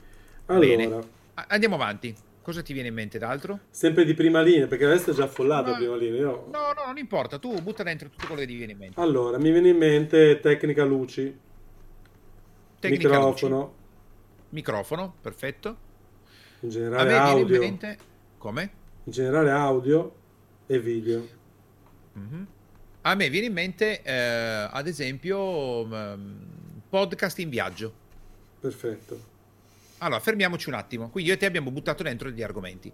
Bene. 0.45 0.83
Allora, 0.85 1.05
A- 1.33 1.45
Andiamo 1.49 1.75
avanti. 1.75 2.15
Cosa 2.41 2.61
ti 2.63 2.73
viene 2.73 2.87
in 2.87 2.93
mente 2.93 3.19
d'altro? 3.19 3.59
sempre 3.69 4.05
di 4.05 4.13
prima 4.13 4.41
linea, 4.41 4.65
perché 4.67 4.85
adesso 4.85 5.11
è 5.11 5.13
già 5.13 5.25
affollata 5.25 5.71
No, 5.71 5.75
prima 5.77 5.95
linea. 5.95 6.19
Io- 6.21 6.47
No, 6.51 6.71
no, 6.73 6.83
non 6.85 6.97
importa. 6.97 7.37
Tu 7.37 7.53
butta 7.61 7.83
dentro 7.83 8.09
tutto 8.09 8.25
quello 8.25 8.41
che 8.41 8.47
ti 8.47 8.55
viene 8.55 8.71
in 8.71 8.77
mente. 8.77 8.99
Allora, 8.99 9.37
mi 9.37 9.51
viene 9.51 9.69
in 9.69 9.77
mente 9.77 10.39
tecnica 10.39 10.83
luci, 10.83 11.37
Tecnica 12.79 13.07
microfono, 13.09 13.57
luci. 13.59 13.71
Microfono, 14.49 15.13
perfetto. 15.21 15.77
in 16.61 16.69
A 16.69 16.71
generale 16.71 17.03
me 17.03 17.09
viene 17.09 17.29
in 17.39 17.43
audio, 17.43 17.59
mente... 17.59 17.97
Come? 18.37 18.71
in 19.03 19.11
generale 19.11 19.49
audio 19.51 20.15
e 20.65 20.79
video. 20.79 21.27
Mhm. 22.13 22.47
A 23.01 23.15
me 23.15 23.29
viene 23.29 23.47
in 23.47 23.53
mente, 23.53 24.01
eh, 24.01 24.67
ad 24.71 24.87
esempio, 24.87 25.85
mm, 25.85 26.37
podcast 26.89 27.39
in 27.39 27.49
viaggio. 27.49 27.93
Perfetto. 28.59 29.37
Allora, 29.99 30.19
fermiamoci 30.19 30.69
un 30.69 30.75
attimo. 30.75 31.09
Qui 31.09 31.23
io 31.23 31.33
e 31.33 31.37
te 31.37 31.45
abbiamo 31.45 31.71
buttato 31.71 32.03
dentro 32.03 32.29
degli 32.29 32.41
argomenti. 32.43 32.91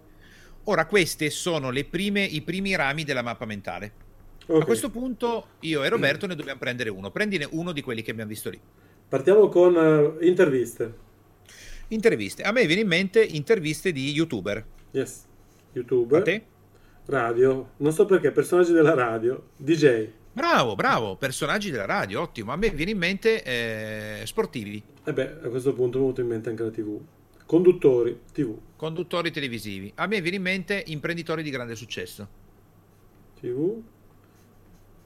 Ora, 0.64 0.86
questi 0.86 1.30
sono 1.30 1.70
le 1.70 1.84
prime, 1.84 2.24
i 2.24 2.42
primi 2.42 2.74
rami 2.74 3.04
della 3.04 3.22
mappa 3.22 3.44
mentale. 3.44 3.92
Ok. 4.46 4.62
A 4.62 4.64
questo 4.64 4.90
punto, 4.90 5.48
io 5.60 5.82
e 5.84 5.88
Roberto 5.88 6.26
ne 6.26 6.34
dobbiamo 6.34 6.58
prendere 6.58 6.90
uno. 6.90 7.10
Prendine 7.10 7.46
uno 7.50 7.72
di 7.72 7.82
quelli 7.82 8.02
che 8.02 8.10
abbiamo 8.10 8.30
visto 8.30 8.50
lì. 8.50 8.60
Partiamo 9.08 9.48
con 9.48 9.76
eh, 9.76 10.26
interviste. 10.26 10.94
Interviste. 11.88 12.42
A 12.42 12.50
me 12.50 12.66
viene 12.66 12.82
in 12.82 12.88
mente 12.88 13.22
interviste 13.22 13.92
di 13.92 14.10
youtuber. 14.10 14.64
Yes. 14.90 15.24
YouTube, 15.72 16.16
A 16.16 16.22
te? 16.22 16.44
radio, 17.06 17.70
non 17.76 17.92
so 17.92 18.04
perché, 18.04 18.32
personaggi 18.32 18.72
della 18.72 18.94
radio, 18.94 19.50
DJ. 19.56 20.08
Bravo, 20.36 20.74
bravo. 20.74 21.16
Personaggi 21.16 21.70
della 21.70 21.86
radio, 21.86 22.20
ottimo. 22.20 22.52
A 22.52 22.56
me 22.56 22.68
viene 22.68 22.90
in 22.90 22.98
mente 22.98 23.42
eh, 23.42 24.26
sportivi, 24.26 24.82
E 25.02 25.12
beh, 25.14 25.40
a 25.44 25.48
questo 25.48 25.72
punto 25.72 25.96
mi 25.96 26.04
è 26.04 26.06
venuto 26.08 26.20
in 26.20 26.26
mente 26.26 26.50
anche 26.50 26.62
la 26.62 26.70
TV. 26.70 27.00
Conduttori, 27.46 28.20
TV. 28.32 28.54
conduttori 28.76 29.30
televisivi. 29.30 29.90
A 29.94 30.06
me 30.06 30.20
viene 30.20 30.36
in 30.36 30.42
mente 30.42 30.82
imprenditori 30.88 31.42
di 31.42 31.48
grande 31.48 31.74
successo. 31.74 32.28
TV, 33.40 33.80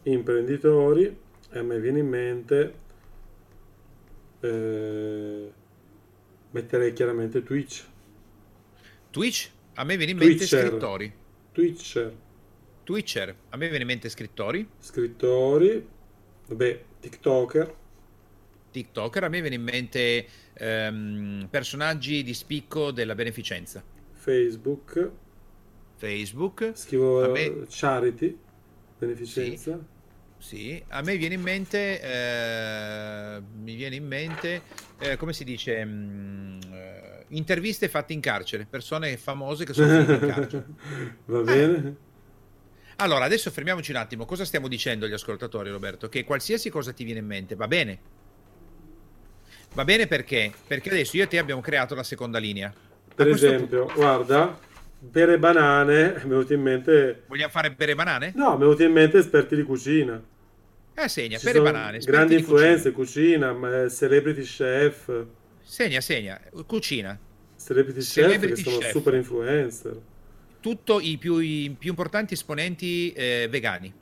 imprenditori, 0.02 1.16
e 1.52 1.58
a 1.58 1.62
me 1.62 1.78
viene 1.78 2.00
in 2.00 2.08
mente, 2.08 2.74
eh, 4.40 5.52
metterei 6.50 6.92
chiaramente 6.92 7.44
Twitch, 7.44 7.84
Twitch. 9.10 9.48
A 9.74 9.84
me 9.84 9.96
viene 9.96 10.10
in 10.10 10.18
mente 10.18 10.38
Twitcher. 10.38 10.66
scrittori. 10.66 11.12
Twitcher, 11.52 12.12
Twitcher. 12.84 13.44
A 13.50 13.56
me 13.56 13.68
viene 13.68 13.82
in 13.82 13.86
mente 13.86 14.08
scrittori. 14.08 14.68
scrittori, 14.78 15.88
vabbè, 16.46 16.84
TikToker, 17.00 17.76
TikToker. 18.70 19.24
A 19.24 19.28
me 19.28 19.40
viene 19.40 19.56
in 19.56 19.62
mente 19.62 20.28
ehm, 20.54 21.48
personaggi 21.50 22.22
di 22.22 22.34
spicco 22.34 22.90
della 22.90 23.14
beneficenza. 23.14 23.84
Facebook, 24.12 25.12
Facebook. 25.96 26.72
scrivo 26.74 27.22
A 27.24 27.28
me- 27.28 27.64
charity, 27.68 28.38
beneficenza, 28.98 29.78
Sì, 30.36 30.82
a 30.88 31.02
me 31.02 31.16
viene 31.18 31.34
in 31.34 31.42
mente, 31.42 32.00
eh, 32.00 33.42
mi 33.42 33.74
viene 33.74 33.96
in 33.96 34.06
mente, 34.06 34.62
eh, 34.98 35.16
come 35.16 35.34
si 35.34 35.44
dice, 35.44 35.84
mm, 35.84 36.60
eh, 36.72 37.24
interviste 37.28 37.88
fatte 37.90 38.14
in 38.14 38.20
carcere, 38.20 38.66
persone 38.66 39.16
famose 39.18 39.64
che 39.66 39.74
sono 39.74 39.90
finite 39.90 40.14
in 40.16 40.22
carcere. 40.22 40.66
va 41.26 41.42
bene? 41.44 41.96
Allora, 43.00 43.24
adesso 43.24 43.50
fermiamoci 43.50 43.90
un 43.92 43.96
attimo. 43.96 44.24
Cosa 44.26 44.44
stiamo 44.44 44.68
dicendo 44.68 45.06
agli 45.06 45.12
ascoltatori, 45.12 45.70
Roberto? 45.70 46.08
Che 46.08 46.24
qualsiasi 46.24 46.68
cosa 46.70 46.92
ti 46.92 47.04
viene 47.04 47.20
in 47.20 47.26
mente 47.26 47.54
va 47.54 47.66
bene. 47.66 47.98
Va 49.74 49.84
bene 49.84 50.06
perché? 50.06 50.52
Perché 50.66 50.90
adesso 50.90 51.16
io 51.16 51.22
e 51.24 51.28
te 51.28 51.38
abbiamo 51.38 51.60
creato 51.60 51.94
la 51.94 52.02
seconda 52.02 52.38
linea. 52.38 52.72
Per 53.14 53.28
esempio, 53.28 53.84
punto- 53.86 53.94
guarda, 53.94 54.58
per 55.10 55.28
le 55.28 55.38
banane 55.38 56.08
mi 56.12 56.20
è 56.20 56.26
venuto 56.26 56.52
in 56.52 56.60
mente... 56.60 57.22
vogliamo 57.26 57.50
fare 57.50 57.70
bere 57.72 57.94
banane? 57.94 58.32
No, 58.34 58.50
mi 58.50 58.56
è 58.56 58.58
venuto 58.58 58.82
in 58.82 58.92
mente 58.92 59.18
esperti 59.18 59.56
di 59.56 59.62
cucina. 59.62 60.20
Eh, 60.94 61.08
segna, 61.08 61.38
Ci 61.38 61.44
bere 61.46 61.60
banane. 61.62 61.98
grandi 61.98 62.36
di 62.36 62.42
cucina. 62.42 62.58
influenze, 62.66 62.92
cucina, 62.92 63.52
ma- 63.52 63.88
celebrity 63.88 64.42
chef, 64.42 65.24
Segna, 65.62 66.00
segna. 66.00 66.38
Cucina. 66.66 67.18
celebrity 67.56 68.00
chef 68.00 68.12
Celebrity 68.12 68.54
che 68.62 68.68
sono 68.70 68.78
chef. 68.78 68.90
super 68.90 69.14
influencer. 69.14 69.96
Tutto 70.60 71.00
i 71.00 71.16
più, 71.16 71.38
i 71.38 71.74
più 71.78 71.90
importanti 71.90 72.34
esponenti 72.34 73.12
eh, 73.12 73.46
vegani. 73.50 73.92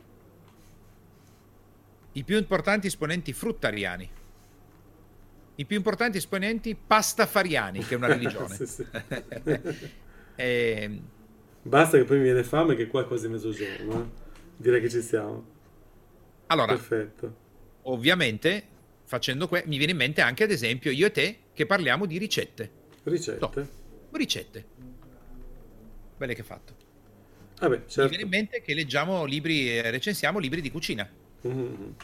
I 2.12 2.25
più 2.25 2.37
importanti 2.37 2.88
esponenti 2.88 3.33
fruttariani. 3.33 4.11
I 5.57 5.65
più 5.65 5.77
importanti 5.77 6.19
esponenti 6.19 6.75
pastafariani, 6.75 7.85
che 7.85 7.95
è 7.95 7.97
una 7.97 8.09
religione. 8.15 8.55
Sì, 8.57 8.67
sì. 8.67 8.87
Ehm, 10.41 11.00
Basta 11.62 11.97
che 11.99 12.05
poi 12.05 12.19
mi 12.19 12.23
viene 12.23 12.45
fame 12.45 12.77
che 12.77 12.87
qua 12.87 13.03
è 13.03 13.07
quasi 13.07 13.27
mezzogiorno. 13.29 14.00
eh. 14.00 14.07
Direi 14.57 14.81
che 14.81 14.88
ci 14.88 15.03
siamo. 15.03 15.45
allora, 16.47 16.73
Perfetto. 16.75 17.37
ovviamente, 17.83 18.67
facendo 19.05 19.49
que- 19.49 19.65
mi 19.67 19.77
viene 19.79 19.93
in 19.93 19.99
mente 19.99 20.21
anche, 20.21 20.45
ad 20.45 20.50
esempio, 20.53 20.93
io 20.93 21.07
e 21.07 21.11
te 21.11 21.38
che 21.53 21.67
parliamo 21.67 22.07
di 22.07 22.19
ricette. 22.19 22.71
Ricette. 23.03 23.69
Ricette. 24.12 24.67
Belle 26.19 26.35
che 26.35 26.43
fatto. 26.43 26.75
Vabbè, 27.61 27.77
Mi 27.77 27.83
certo. 27.89 28.09
viene 28.09 28.25
in 28.25 28.29
mente 28.29 28.61
che 28.61 28.75
leggiamo 28.75 29.25
libri, 29.25 29.71
eh, 29.71 29.91
recensiamo 29.91 30.39
libri 30.39 30.61
di 30.61 30.71
cucina. 30.71 31.09
Mhm. 31.43 31.95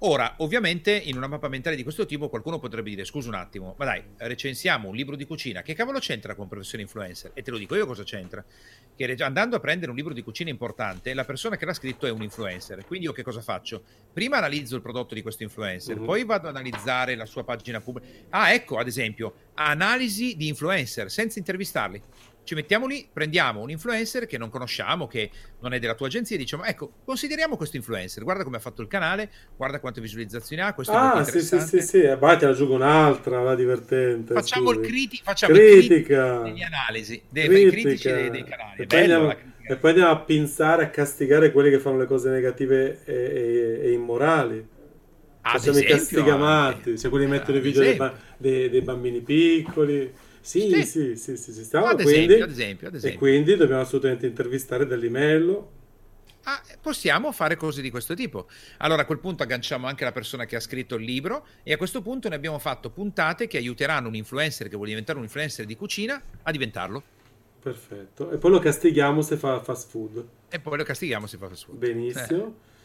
Ora, 0.00 0.34
ovviamente, 0.38 0.92
in 0.94 1.16
una 1.16 1.26
mappa 1.26 1.48
mentale 1.48 1.74
di 1.74 1.82
questo 1.82 2.04
tipo 2.04 2.28
qualcuno 2.28 2.58
potrebbe 2.58 2.90
dire, 2.90 3.04
scusa 3.06 3.28
un 3.28 3.34
attimo, 3.34 3.74
ma 3.78 3.86
dai, 3.86 4.02
recensiamo 4.18 4.88
un 4.88 4.94
libro 4.94 5.16
di 5.16 5.24
cucina, 5.24 5.62
che 5.62 5.72
cavolo 5.72 5.98
c'entra 6.00 6.34
con 6.34 6.48
professione 6.48 6.82
influencer? 6.82 7.30
E 7.32 7.40
te 7.40 7.50
lo 7.50 7.56
dico 7.56 7.74
io 7.76 7.86
cosa 7.86 8.02
c'entra. 8.02 8.44
Che 8.94 9.16
andando 9.20 9.56
a 9.56 9.60
prendere 9.60 9.90
un 9.90 9.96
libro 9.96 10.12
di 10.12 10.22
cucina 10.22 10.50
importante, 10.50 11.14
la 11.14 11.24
persona 11.24 11.56
che 11.56 11.64
l'ha 11.64 11.72
scritto 11.72 12.06
è 12.06 12.10
un 12.10 12.22
influencer. 12.22 12.84
Quindi 12.84 13.06
io 13.06 13.12
che 13.12 13.22
cosa 13.22 13.40
faccio? 13.40 13.82
Prima 14.12 14.36
analizzo 14.36 14.76
il 14.76 14.82
prodotto 14.82 15.14
di 15.14 15.22
questo 15.22 15.44
influencer, 15.44 15.98
uh-huh. 15.98 16.04
poi 16.04 16.24
vado 16.24 16.48
ad 16.48 16.56
analizzare 16.56 17.14
la 17.14 17.24
sua 17.24 17.44
pagina 17.44 17.80
pubblica. 17.80 18.06
Ah, 18.28 18.52
ecco, 18.52 18.76
ad 18.76 18.88
esempio, 18.88 19.32
analisi 19.54 20.36
di 20.36 20.48
influencer, 20.48 21.10
senza 21.10 21.38
intervistarli 21.38 22.02
ci 22.46 22.54
mettiamo 22.54 22.86
lì, 22.86 23.06
prendiamo 23.12 23.60
un 23.60 23.70
influencer 23.70 24.24
che 24.26 24.38
non 24.38 24.50
conosciamo, 24.50 25.08
che 25.08 25.30
non 25.60 25.74
è 25.74 25.80
della 25.80 25.96
tua 25.96 26.06
agenzia 26.06 26.36
e 26.36 26.38
diciamo, 26.38 26.62
ecco, 26.62 26.92
consideriamo 27.04 27.56
questo 27.56 27.76
influencer, 27.76 28.22
guarda 28.22 28.44
come 28.44 28.58
ha 28.58 28.60
fatto 28.60 28.82
il 28.82 28.88
canale, 28.88 29.28
guarda 29.56 29.80
quante 29.80 30.00
visualizzazioni 30.00 30.62
ha, 30.62 30.72
questo 30.72 30.92
ah, 30.92 31.20
è 31.20 31.24
sì, 31.24 31.40
sì, 31.40 31.58
sì, 31.58 31.80
sì, 31.80 32.02
e 32.02 32.16
poi 32.16 32.38
te 32.38 32.44
la 32.44 32.52
aggiungo 32.52 32.76
un'altra, 32.76 33.42
la 33.42 33.56
divertente. 33.56 34.32
Facciamo 34.32 34.70
scusi. 34.70 34.80
il 34.80 34.86
criti- 34.86 35.20
facciamo 35.24 35.54
critica, 35.54 36.38
degli 36.42 36.62
analisi, 36.62 37.20
dei, 37.28 37.48
critica. 37.48 37.70
critici 37.70 38.12
dei, 38.12 38.30
dei 38.30 38.44
canali. 38.44 38.82
E 38.82 38.86
poi, 38.86 39.00
andiamo, 39.00 39.30
e 39.32 39.76
poi, 39.76 39.90
andiamo, 39.90 40.10
a 40.12 40.18
pinzare, 40.20 40.84
a 40.84 40.88
castigare 40.90 41.50
quelli 41.50 41.70
che 41.70 41.80
fanno 41.80 41.98
le 41.98 42.06
cose 42.06 42.30
negative 42.30 43.00
e, 43.04 43.12
e, 43.12 43.80
e 43.88 43.92
immorali. 43.92 44.74
Facciamo 45.42 45.78
i 45.78 45.84
castigamatti, 45.84 46.96
cioè 46.96 47.10
quelli 47.10 47.24
che 47.24 47.30
mettono 47.32 47.58
i 47.58 47.60
video 47.60 47.82
dei, 47.82 47.94
ba- 47.96 48.14
dei, 48.36 48.70
dei 48.70 48.82
bambini 48.82 49.20
piccoli. 49.20 50.24
Sì, 50.46 50.70
sì, 50.70 50.84
sì, 50.84 51.16
sì, 51.16 51.36
sì, 51.36 51.52
sì 51.52 51.64
stiamo, 51.64 51.86
ad, 51.86 52.00
quindi, 52.00 52.34
esempio, 52.34 52.44
ad, 52.44 52.50
esempio, 52.50 52.86
ad 52.86 52.94
esempio. 52.94 53.18
E 53.18 53.20
quindi 53.20 53.56
dobbiamo 53.56 53.80
assolutamente 53.80 54.26
intervistare 54.26 54.86
Dall'imello. 54.86 55.72
Ah, 56.44 56.62
possiamo 56.80 57.32
fare 57.32 57.56
cose 57.56 57.82
di 57.82 57.90
questo 57.90 58.14
tipo. 58.14 58.46
Allora 58.76 59.02
a 59.02 59.06
quel 59.06 59.18
punto 59.18 59.42
agganciamo 59.42 59.88
anche 59.88 60.04
la 60.04 60.12
persona 60.12 60.44
che 60.44 60.54
ha 60.54 60.60
scritto 60.60 60.94
il 60.94 61.04
libro 61.04 61.48
e 61.64 61.72
a 61.72 61.76
questo 61.76 62.00
punto 62.00 62.28
ne 62.28 62.36
abbiamo 62.36 62.60
fatto 62.60 62.90
puntate 62.90 63.48
che 63.48 63.56
aiuteranno 63.56 64.06
un 64.06 64.14
influencer 64.14 64.68
che 64.68 64.76
vuole 64.76 64.90
diventare 64.90 65.18
un 65.18 65.24
influencer 65.24 65.66
di 65.66 65.74
cucina 65.74 66.22
a 66.44 66.50
diventarlo. 66.52 67.02
Perfetto. 67.60 68.30
E 68.30 68.36
poi 68.38 68.52
lo 68.52 68.60
castighiamo 68.60 69.22
se 69.22 69.36
fa 69.36 69.60
fast 69.60 69.90
food. 69.90 70.24
E 70.48 70.60
poi 70.60 70.76
lo 70.76 70.84
castighiamo 70.84 71.26
se 71.26 71.38
fa 71.38 71.48
fast 71.48 71.64
food. 71.64 71.78
Benissimo. 71.78 72.46
Eh. 72.46 72.75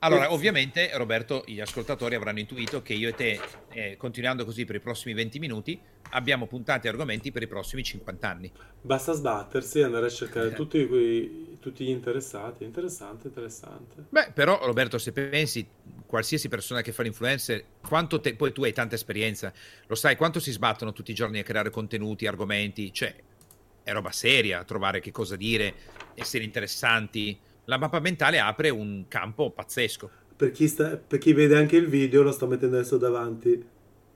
Allora, 0.00 0.32
ovviamente, 0.32 0.90
Roberto, 0.94 1.42
gli 1.46 1.60
ascoltatori 1.60 2.14
avranno 2.14 2.38
intuito 2.38 2.82
che 2.82 2.92
io 2.92 3.08
e 3.08 3.14
te, 3.14 3.40
eh, 3.72 3.96
continuando 3.96 4.44
così 4.44 4.64
per 4.64 4.76
i 4.76 4.80
prossimi 4.80 5.12
20 5.12 5.38
minuti, 5.40 5.80
abbiamo 6.10 6.46
puntate 6.46 6.88
argomenti 6.88 7.32
per 7.32 7.42
i 7.42 7.48
prossimi 7.48 7.82
50 7.82 8.28
anni. 8.28 8.52
Basta 8.80 9.12
sbattersi 9.12 9.80
e 9.80 9.82
andare 9.82 10.06
a 10.06 10.10
cercare 10.10 10.48
eh. 10.48 10.52
tutti, 10.52 10.86
quei, 10.86 11.56
tutti 11.58 11.84
gli 11.84 11.90
interessati. 11.90 12.62
Interessante, 12.62 13.26
interessante. 13.26 14.04
Beh, 14.08 14.30
però, 14.32 14.64
Roberto, 14.64 14.98
se 14.98 15.10
pensi, 15.12 15.66
qualsiasi 16.06 16.48
persona 16.48 16.80
che 16.80 16.92
fa 16.92 17.02
l'influencer, 17.02 17.64
quanto 17.86 18.20
te, 18.20 18.36
poi 18.36 18.52
tu 18.52 18.62
hai 18.62 18.72
tanta 18.72 18.94
esperienza, 18.94 19.52
lo 19.86 19.94
sai, 19.96 20.14
quanto 20.14 20.38
si 20.38 20.52
sbattono 20.52 20.92
tutti 20.92 21.10
i 21.10 21.14
giorni 21.14 21.40
a 21.40 21.42
creare 21.42 21.70
contenuti, 21.70 22.26
argomenti, 22.28 22.92
cioè, 22.92 23.14
è 23.82 23.92
roba 23.92 24.12
seria 24.12 24.62
trovare 24.62 25.00
che 25.00 25.10
cosa 25.10 25.34
dire, 25.34 25.74
essere 26.14 26.44
interessanti 26.44 27.36
la 27.68 27.76
mappa 27.76 28.00
mentale 28.00 28.40
apre 28.40 28.70
un 28.70 29.04
campo 29.08 29.50
pazzesco. 29.50 30.10
Per 30.36 30.50
chi, 30.50 30.68
sta, 30.68 30.96
per 30.96 31.18
chi 31.18 31.32
vede 31.32 31.56
anche 31.56 31.76
il 31.76 31.86
video, 31.86 32.22
lo 32.22 32.32
sto 32.32 32.46
mettendo 32.46 32.76
adesso 32.76 32.96
davanti, 32.96 33.62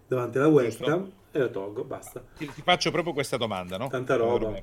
davanti 0.07 0.39
alla 0.39 0.49
webcam 0.49 1.11
e 1.31 1.39
lo 1.39 1.51
tolgo, 1.51 1.85
basta. 1.85 2.25
Ti, 2.37 2.47
ti, 2.47 2.63
faccio 2.63 2.91
proprio 2.91 3.13
questa 3.13 3.37
domanda, 3.37 3.77
no? 3.77 3.89
Tanta 3.89 4.17
roba. 4.17 4.59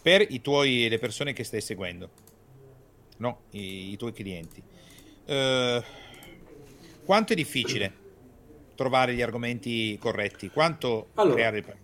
Per 0.00 0.26
i 0.28 0.40
tuoi, 0.40 0.88
le 0.88 0.98
persone 0.98 1.32
che 1.32 1.42
stai 1.42 1.60
seguendo, 1.60 2.10
no? 3.16 3.40
I, 3.50 3.92
i 3.92 3.96
tuoi 3.96 4.12
clienti. 4.12 4.62
Uh, 5.26 5.82
quanto 7.04 7.32
è 7.32 7.36
difficile 7.36 8.06
trovare 8.76 9.14
gli 9.14 9.22
argomenti 9.22 9.98
corretti? 9.98 10.50
Quanto 10.50 11.08
allora, 11.14 11.34
creare 11.34 11.58
il... 11.58 11.76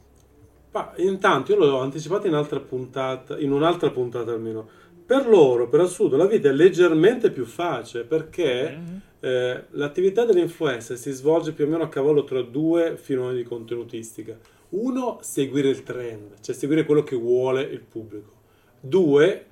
Ma 0.71 0.92
intanto 0.97 1.52
io 1.52 1.59
l'ho 1.59 1.80
anticipato 1.80 2.28
in, 2.28 2.64
puntata, 2.68 3.38
in 3.38 3.50
un'altra 3.50 3.90
puntata 3.90 4.33
almeno 4.33 4.83
per 5.06 5.28
loro, 5.28 5.68
per 5.68 5.80
assurdo, 5.80 6.16
la 6.16 6.26
vita 6.26 6.49
è 6.49 6.52
leggermente 6.52 7.30
più 7.30 7.44
facile 7.44 8.04
perché 8.04 8.76
mm-hmm. 8.78 8.96
eh, 9.20 9.64
l'attività 9.70 10.25
dell'influencer 10.25 10.96
si 10.96 11.11
svolge 11.11 11.52
più 11.52 11.66
o 11.66 11.68
meno 11.68 11.82
a 11.82 11.88
cavallo 11.88 12.25
tra 12.25 12.40
due 12.40 12.96
filoni 12.96 13.37
di 13.37 13.42
contenutistica. 13.42 14.38
Uno, 14.70 15.18
seguire 15.20 15.68
il 15.68 15.82
trend, 15.82 16.40
cioè 16.40 16.54
seguire 16.54 16.84
quello 16.84 17.02
che 17.02 17.16
vuole 17.16 17.62
il 17.62 17.80
pubblico. 17.80 18.32
Due, 18.80 19.46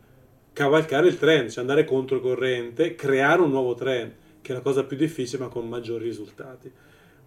cavalcare 0.54 1.08
il 1.08 1.18
trend, 1.18 1.50
cioè 1.50 1.60
andare 1.60 1.84
controcorrente, 1.84 2.94
creare 2.94 3.42
un 3.42 3.50
nuovo 3.50 3.74
trend, 3.74 4.12
che 4.40 4.52
è 4.52 4.54
la 4.54 4.62
cosa 4.62 4.84
più 4.84 4.96
difficile 4.96 5.44
ma 5.44 5.48
con 5.48 5.68
maggiori 5.68 6.04
risultati. 6.04 6.72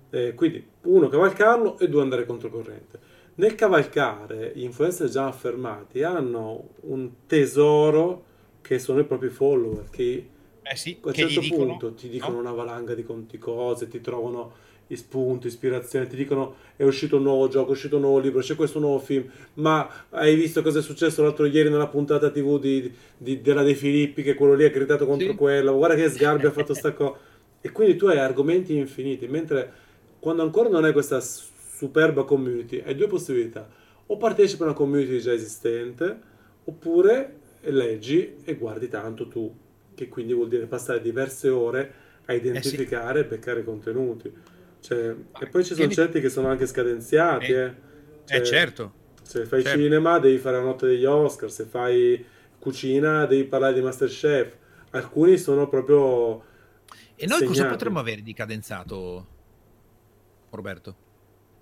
Eh, 0.10 0.34
quindi, 0.34 0.66
uno, 0.84 1.10
cavalcarlo 1.10 1.78
e 1.78 1.88
due, 1.90 2.02
andare 2.02 2.26
controcorrente. 2.26 3.00
Nel 3.38 3.56
cavalcare, 3.56 4.54
gli 4.56 4.64
influencer 4.64 5.10
già 5.10 5.28
affermati 5.28 6.04
hanno 6.04 6.70
un 6.82 7.10
tesoro 7.28 8.24
che 8.62 8.80
sono 8.80 9.00
i 9.00 9.06
propri 9.06 9.30
follower, 9.30 9.90
che 9.90 10.30
eh 10.62 10.76
sì, 10.76 10.98
a 11.02 11.08
un 11.08 11.14
certo 11.14 11.42
punto 11.42 11.94
ti 11.94 12.08
dicono 12.08 12.36
no? 12.36 12.40
una 12.40 12.52
valanga 12.52 12.94
di 12.94 13.04
conti 13.04 13.38
cose, 13.38 13.88
ti 13.88 14.00
trovano 14.00 14.54
spunti, 14.94 15.48
ispirazione, 15.48 16.08
ti 16.08 16.16
dicono 16.16 16.56
è 16.76 16.84
uscito 16.84 17.18
un 17.18 17.24
nuovo 17.24 17.48
gioco, 17.48 17.70
è 17.70 17.72
uscito 17.72 17.98
un 17.98 18.04
nuovo 18.04 18.20
libro, 18.20 18.40
c'è 18.40 18.56
questo 18.56 18.80
nuovo 18.80 19.00
film, 19.00 19.30
ma 19.56 20.06
hai 20.12 20.36
visto 20.36 20.62
cosa 20.62 20.80
è 20.80 20.82
successo 20.82 21.22
l'altro 21.22 21.46
ieri 21.46 21.70
nella 21.70 21.88
puntata 21.88 22.30
tv 22.30 22.60
di, 22.60 22.92
di, 23.18 23.42
della 23.42 23.64
De 23.64 23.76
Filippi 23.76 24.24
che 24.24 24.36
quello 24.36 24.54
lì 24.54 24.64
ha 24.64 24.70
gritato 24.70 25.06
contro 25.06 25.30
sì. 25.30 25.36
quello, 25.36 25.76
guarda 25.76 25.96
che 25.96 26.10
Sgarbi 26.10 26.46
ha 26.46 26.52
fatto 26.52 26.74
sta 26.74 26.94
cosa. 26.94 27.18
E 27.66 27.72
quindi 27.72 27.96
tu 27.96 28.06
hai 28.06 28.20
argomenti 28.20 28.78
infiniti, 28.78 29.28
mentre 29.28 29.74
quando 30.20 30.44
ancora 30.44 30.70
non 30.70 30.84
hai 30.84 30.94
questa 30.94 31.20
superba 31.76 32.24
community, 32.24 32.82
hai 32.86 32.96
due 32.96 33.08
possibilità. 33.08 33.70
O 34.08 34.18
partecipi 34.18 34.62
a 34.62 34.66
una 34.68 34.74
community 34.74 35.20
già 35.20 35.34
esistente, 35.34 36.20
oppure 36.64 37.40
leggi 37.62 38.38
e 38.44 38.56
guardi 38.56 38.88
tanto 38.88 39.28
tu, 39.28 39.54
che 39.94 40.08
quindi 40.08 40.34
vuol 40.34 40.48
dire 40.48 40.68
passare 40.68 41.02
diverse 41.02 41.50
ore 41.50 41.94
a 42.26 42.34
identificare 42.34 43.20
eh 43.20 43.24
sì. 43.24 43.28
e 43.28 43.30
beccare 43.30 43.64
contenuti. 43.64 44.32
Cioè, 44.80 45.16
e 45.40 45.48
poi 45.48 45.66
ci 45.66 45.74
sono 45.74 45.90
certi 45.90 46.22
che 46.22 46.30
sono 46.30 46.48
anche 46.48 46.66
scadenziati. 46.68 47.52
Eh, 47.52 47.64
eh. 47.64 47.74
Cioè, 48.26 48.40
eh 48.40 48.44
certo. 48.44 48.94
Se 49.22 49.46
fai 49.46 49.64
certo. 49.64 49.80
cinema 49.80 50.20
devi 50.20 50.38
fare 50.38 50.58
la 50.58 50.64
notte 50.64 50.86
degli 50.86 51.06
Oscar, 51.06 51.52
se 51.52 51.66
fai 51.66 52.24
cucina 52.60 53.26
devi 53.26 53.44
parlare 53.46 53.74
di 53.74 53.82
Masterchef. 53.82 54.56
Alcuni 54.92 55.38
sono 55.38 55.68
proprio... 55.68 56.54
E 57.16 57.26
noi 57.26 57.40
segnati. 57.40 57.46
cosa 57.46 57.66
potremmo 57.66 58.00
avere 58.00 58.22
di 58.22 58.34
cadenzato, 58.34 59.28
Roberto? 60.52 60.96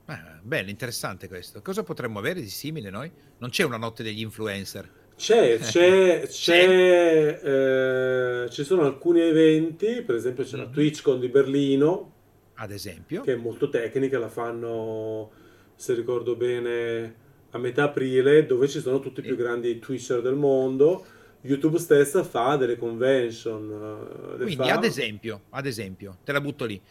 Ah, 0.05 0.39
bello, 0.41 0.69
interessante 0.69 1.27
questo. 1.27 1.61
Cosa 1.61 1.83
potremmo 1.83 2.19
avere 2.19 2.41
di 2.41 2.49
simile 2.49 2.89
noi? 2.89 3.09
Non 3.37 3.49
c'è 3.49 3.63
una 3.63 3.77
notte 3.77 4.03
degli 4.03 4.21
influencer. 4.21 5.01
C'è, 5.15 5.59
c'è, 5.59 6.27
c'è, 6.27 7.39
eh, 7.41 8.49
ci 8.49 8.63
sono 8.63 8.81
alcuni 8.81 9.21
eventi, 9.21 10.01
per 10.01 10.15
esempio 10.15 10.43
c'è 10.43 10.57
mm-hmm. 10.57 10.59
la 10.59 10.69
mhm. 10.69 10.73
TwitchCon 10.73 11.19
di 11.19 11.29
Berlino, 11.29 12.13
ad 12.55 12.71
esempio, 12.71 13.21
che 13.21 13.33
è 13.33 13.35
molto 13.35 13.69
tecnica, 13.69 14.19
la 14.19 14.27
fanno, 14.27 15.31
se 15.75 15.93
ricordo 15.93 16.35
bene, 16.35 17.15
a 17.51 17.57
metà 17.57 17.83
aprile, 17.83 18.45
dove 18.45 18.67
ci 18.67 18.79
sono 18.81 18.99
tutti 18.99 19.21
i 19.21 19.23
più 19.23 19.37
grandi 19.37 19.79
Twitcher 19.79 20.21
del 20.21 20.35
mondo. 20.35 21.05
YouTube 21.45 21.77
stessa 21.77 22.23
fa 22.23 22.55
delle 22.55 22.77
convention. 22.77 24.33
Eh, 24.33 24.43
Quindi, 24.43 24.55
fa... 24.55 24.73
ad 24.73 24.83
esempio, 24.83 25.43
ad 25.49 25.65
esempio, 25.65 26.17
te 26.23 26.31
la 26.31 26.41
butto 26.41 26.65
lì. 26.65 26.81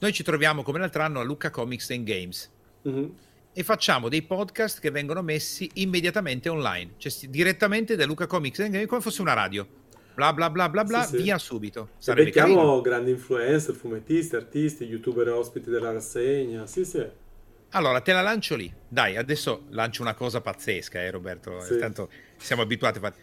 Noi 0.00 0.12
ci 0.12 0.22
troviamo 0.22 0.62
come 0.62 0.78
l'altro 0.78 1.02
anno 1.02 1.20
a 1.20 1.24
Lucca 1.24 1.50
Comics 1.50 1.90
and 1.90 2.04
Games 2.04 2.56
mm-hmm. 2.88 3.08
e 3.52 3.62
facciamo 3.62 4.08
dei 4.08 4.22
podcast 4.22 4.80
che 4.80 4.90
vengono 4.90 5.22
messi 5.22 5.70
immediatamente 5.74 6.48
online, 6.48 6.92
cioè 6.96 7.12
direttamente 7.28 7.96
da 7.96 8.06
Luca 8.06 8.26
Comics, 8.26 8.86
come 8.86 9.00
fosse 9.00 9.20
una 9.20 9.34
radio. 9.34 9.66
Bla 10.14 10.32
bla 10.32 10.50
bla 10.50 10.68
bla 10.68 10.82
bla, 10.82 11.04
sì, 11.04 11.18
via 11.18 11.38
sì. 11.38 11.46
subito. 11.46 11.90
Sarebbe 11.98 12.30
grandi 12.30 13.10
influencer, 13.10 13.74
fumettisti, 13.74 14.34
artisti, 14.34 14.84
youtuber 14.84 15.28
ospiti 15.28 15.70
della 15.70 15.92
rassegna. 15.92 16.66
Sì, 16.66 16.84
sì. 16.84 17.06
Allora, 17.70 18.00
te 18.00 18.12
la 18.12 18.22
lancio 18.22 18.56
lì. 18.56 18.72
Dai, 18.88 19.16
adesso 19.16 19.66
lancio 19.70 20.02
una 20.02 20.14
cosa 20.14 20.40
pazzesca, 20.40 21.00
eh, 21.00 21.10
Roberto. 21.10 21.60
Sì. 21.60 21.78
Tanto 21.78 22.10
siamo 22.36 22.62
abituati 22.62 22.98
a 22.98 23.00
fare. 23.00 23.14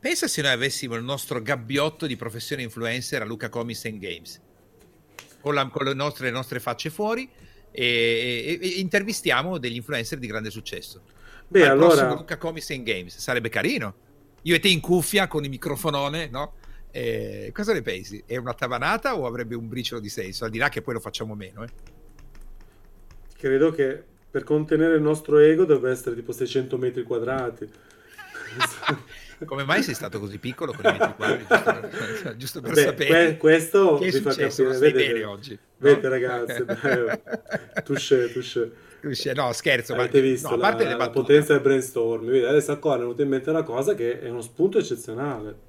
Pensa 0.00 0.26
se 0.26 0.40
noi 0.40 0.52
avessimo 0.52 0.94
il 0.94 1.04
nostro 1.04 1.42
gabbiotto 1.42 2.06
di 2.06 2.16
professione 2.16 2.62
influencer 2.62 3.22
a 3.22 3.24
Luca 3.24 3.48
Comics 3.48 3.84
and 3.84 3.98
Games. 3.98 4.40
Con, 5.40 5.54
la, 5.54 5.68
con 5.68 5.84
le, 5.84 5.94
nostre, 5.94 6.26
le 6.26 6.32
nostre 6.32 6.58
facce 6.58 6.90
fuori 6.90 7.30
e, 7.70 8.58
e, 8.60 8.66
e 8.66 8.68
intervistiamo 8.80 9.58
degli 9.58 9.76
influencer 9.76 10.18
di 10.18 10.26
grande 10.26 10.50
successo. 10.50 11.02
Beh, 11.46 11.64
Al 11.64 11.70
allora... 11.70 12.14
Luca 12.14 12.38
Comics 12.38 12.70
and 12.70 12.84
Games, 12.84 13.16
sarebbe 13.18 13.48
carino. 13.48 13.94
Io 14.42 14.54
e 14.54 14.60
te 14.60 14.68
in 14.68 14.80
cuffia 14.80 15.26
con 15.26 15.44
il 15.44 15.50
microfonone, 15.50 16.28
no? 16.28 16.54
Eh, 16.92 17.50
cosa 17.54 17.72
ne 17.72 17.82
pensi? 17.82 18.22
È 18.26 18.36
una 18.36 18.54
tavanata 18.54 19.16
o 19.16 19.26
avrebbe 19.26 19.54
un 19.54 19.68
briciolo 19.68 20.00
di 20.00 20.08
senso? 20.08 20.44
Al 20.44 20.50
di 20.50 20.58
là 20.58 20.68
che 20.68 20.82
poi 20.82 20.94
lo 20.94 21.00
facciamo 21.00 21.34
meno, 21.34 21.62
eh? 21.62 21.68
Credo 23.36 23.70
che 23.72 24.02
per 24.30 24.44
contenere 24.44 24.94
il 24.94 25.02
nostro 25.02 25.38
ego 25.38 25.64
dovrebbe 25.64 25.90
essere 25.90 26.14
tipo 26.14 26.32
600 26.32 26.78
metri 26.78 27.02
quadrati. 27.02 27.68
Come 29.44 29.64
mai 29.64 29.82
sei 29.82 29.94
stato 29.94 30.18
così 30.20 30.38
piccolo 30.38 30.72
con 30.72 30.84
i 30.84 30.92
metri 30.92 31.14
quadri? 31.14 31.46
Giusto, 31.48 32.36
giusto 32.36 32.60
per 32.60 32.72
Beh, 32.74 32.82
sapere. 32.82 33.08
que- 33.08 33.36
questo 33.38 33.98
che 33.98 34.06
è 34.06 34.10
successo? 34.10 34.62
capire. 34.64 34.78
Vedete, 34.78 35.12
bene 35.12 35.24
oggi? 35.24 35.58
vedete 35.78 36.06
no? 36.08 36.12
ragazzi, 36.12 36.64
dai, 36.64 37.20
touché, 37.84 38.32
touché. 38.32 38.72
No, 39.34 39.52
scherzo, 39.52 39.94
ma 39.94 40.02
Avete 40.02 40.20
visto 40.20 40.48
no, 40.48 40.54
a 40.56 40.56
la, 40.58 40.84
la 40.84 40.96
battute. 40.96 41.20
potenza 41.20 41.52
del 41.54 41.62
brainstorm? 41.62 42.26
Vedi, 42.26 42.44
Adesso 42.44 42.78
qua 42.78 42.96
è 42.96 42.98
venuta 42.98 43.22
in 43.22 43.28
mente 43.28 43.48
una 43.50 43.62
cosa 43.62 43.94
che 43.94 44.20
è 44.20 44.28
uno 44.28 44.42
spunto 44.42 44.78
eccezionale. 44.78 45.68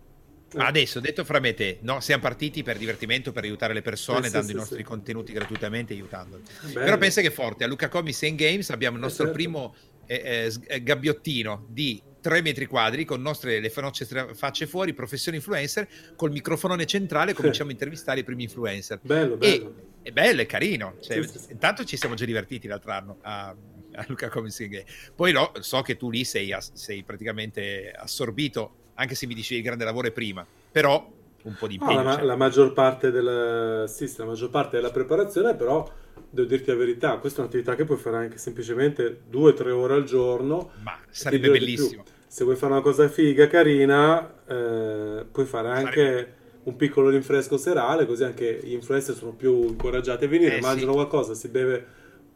Ma 0.53 0.65
adesso, 0.67 0.99
detto 0.99 1.23
fra 1.23 1.39
me 1.39 1.49
e 1.49 1.53
te, 1.53 1.77
no, 1.83 2.01
siamo 2.01 2.21
partiti 2.21 2.61
per 2.61 2.77
divertimento, 2.77 3.31
per 3.31 3.43
aiutare 3.45 3.73
le 3.73 3.81
persone, 3.81 4.19
Eh, 4.19 4.23
sì, 4.25 4.31
dando 4.31 4.47
sì, 4.47 4.51
i 4.53 4.55
nostri 4.57 4.77
sì. 4.79 4.83
contenuti 4.83 5.31
gratuitamente, 5.31 5.93
aiutandoli. 5.93 6.43
Bello. 6.73 6.79
Però 6.83 6.97
pensa 6.97 7.21
che 7.21 7.27
è 7.27 7.31
forte, 7.31 7.63
a 7.63 7.67
Luca 7.67 7.87
Comics 7.87 8.21
and 8.23 8.35
Games 8.35 8.69
abbiamo 8.69 8.97
il 8.97 9.01
Eh, 9.01 9.05
nostro 9.05 9.23
certo. 9.27 9.39
primo 9.39 9.73
eh, 10.07 10.21
eh, 10.45 10.51
s- 10.51 10.59
eh, 10.67 10.83
gabbiottino 10.83 11.65
di 11.69 12.03
3 12.21 12.41
metri 12.41 12.65
quadri 12.67 13.03
con 13.03 13.21
nostre, 13.21 13.59
le 13.59 13.69
facce, 13.69 14.05
facce 14.33 14.67
fuori, 14.67 14.93
professione 14.93 15.37
influencer, 15.37 15.87
col 16.15 16.31
microfonone 16.31 16.85
centrale 16.85 17.33
cominciamo 17.35 17.69
a 17.69 17.73
intervistare 17.73 18.21
i 18.21 18.23
primi 18.23 18.43
influencer. 18.43 18.99
Bello, 19.01 19.39
E 19.39 19.57
bello. 19.57 19.75
è 20.03 20.11
bello, 20.11 20.41
è 20.41 20.45
carino. 20.45 20.95
Cioè, 21.01 21.23
Sì, 21.23 21.39
sì. 21.39 21.51
Intanto 21.51 21.83
ci 21.83 21.97
siamo 21.97 22.15
già 22.15 22.25
divertiti 22.25 22.67
l'altro 22.67 22.91
anno 22.91 23.17
a, 23.21 23.47
a 23.93 24.05
Luca 24.07 24.29
Comics. 24.29 24.83
Poi 25.15 25.31
no, 25.31 25.51
so 25.59 25.81
che 25.81 25.97
tu 25.97 26.09
lì 26.09 26.23
sei, 26.23 26.55
sei 26.73 27.03
praticamente 27.03 27.91
assorbito, 27.91 28.75
anche 28.95 29.15
se 29.15 29.25
mi 29.25 29.33
dicevi 29.33 29.59
il 29.59 29.65
grande 29.65 29.83
lavoro 29.83 30.07
è 30.07 30.11
prima, 30.11 30.45
però 30.71 31.19
un 31.43 31.55
po' 31.57 31.67
di 31.67 31.77
No, 31.77 31.89
impegno. 31.89 32.03
la, 32.09 32.15
c'è. 32.17 32.23
la 32.23 32.35
maggior 32.35 32.73
parte 32.73 33.11
del, 33.11 33.85
sì, 33.87 34.11
la 34.17 34.25
maggior 34.25 34.49
parte 34.49 34.77
della 34.77 34.91
preparazione, 34.91 35.55
però 35.55 35.89
devo 36.29 36.47
dirti 36.47 36.69
la 36.69 36.75
verità, 36.77 37.17
questa 37.17 37.39
è 37.39 37.43
un'attività 37.43 37.75
che 37.75 37.83
puoi 37.85 37.97
fare 37.97 38.17
anche 38.17 38.37
semplicemente 38.37 39.21
2-3 39.31 39.69
ore 39.71 39.93
al 39.95 40.03
giorno. 40.03 40.71
Ma 40.83 40.97
sarebbe 41.09 41.49
bellissimo. 41.49 42.03
Se 42.27 42.43
vuoi 42.45 42.55
fare 42.55 42.71
una 42.73 42.81
cosa 42.81 43.07
figa, 43.09 43.47
carina, 43.47 44.33
eh, 44.47 45.25
puoi 45.29 45.45
fare 45.45 45.67
anche 45.69 45.91
Sarebbe- 46.05 46.35
un 46.63 46.75
piccolo 46.75 47.09
rinfresco 47.09 47.57
serale, 47.57 48.05
così 48.05 48.23
anche 48.23 48.59
gli 48.63 48.73
influencer 48.73 49.15
sono 49.15 49.31
più 49.33 49.63
incoraggiati 49.67 50.25
a 50.25 50.27
venire, 50.27 50.57
Eh, 50.57 50.61
mangiano 50.61 50.91
sì. 50.91 50.97
qualcosa, 50.97 51.33
si 51.33 51.47
beve 51.49 51.85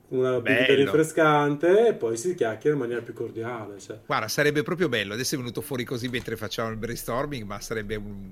una 0.08 0.40
Bello. 0.42 0.76
rinfrescante 0.76 1.88
e 1.90 1.94
poi 1.94 2.18
si 2.18 2.36
chiacchiera 2.36 2.76
in 2.76 2.82
maniera 2.82 3.02
più 3.02 3.14
cordiale. 3.14 3.80
Cioè. 3.80 4.00
Guarda, 4.06 4.28
sarebbe 4.28 4.64
proprio 4.64 4.90
bello. 4.90 5.14
Adesso 5.14 5.36
è 5.36 5.38
venuto 5.38 5.62
fuori 5.62 5.84
così 5.84 6.08
mentre 6.10 6.36
facciamo 6.36 6.70
il 6.72 6.78
brainstorming, 6.78 7.44
ma 7.46 7.60
sarebbe 7.62 7.96
un- 7.96 8.32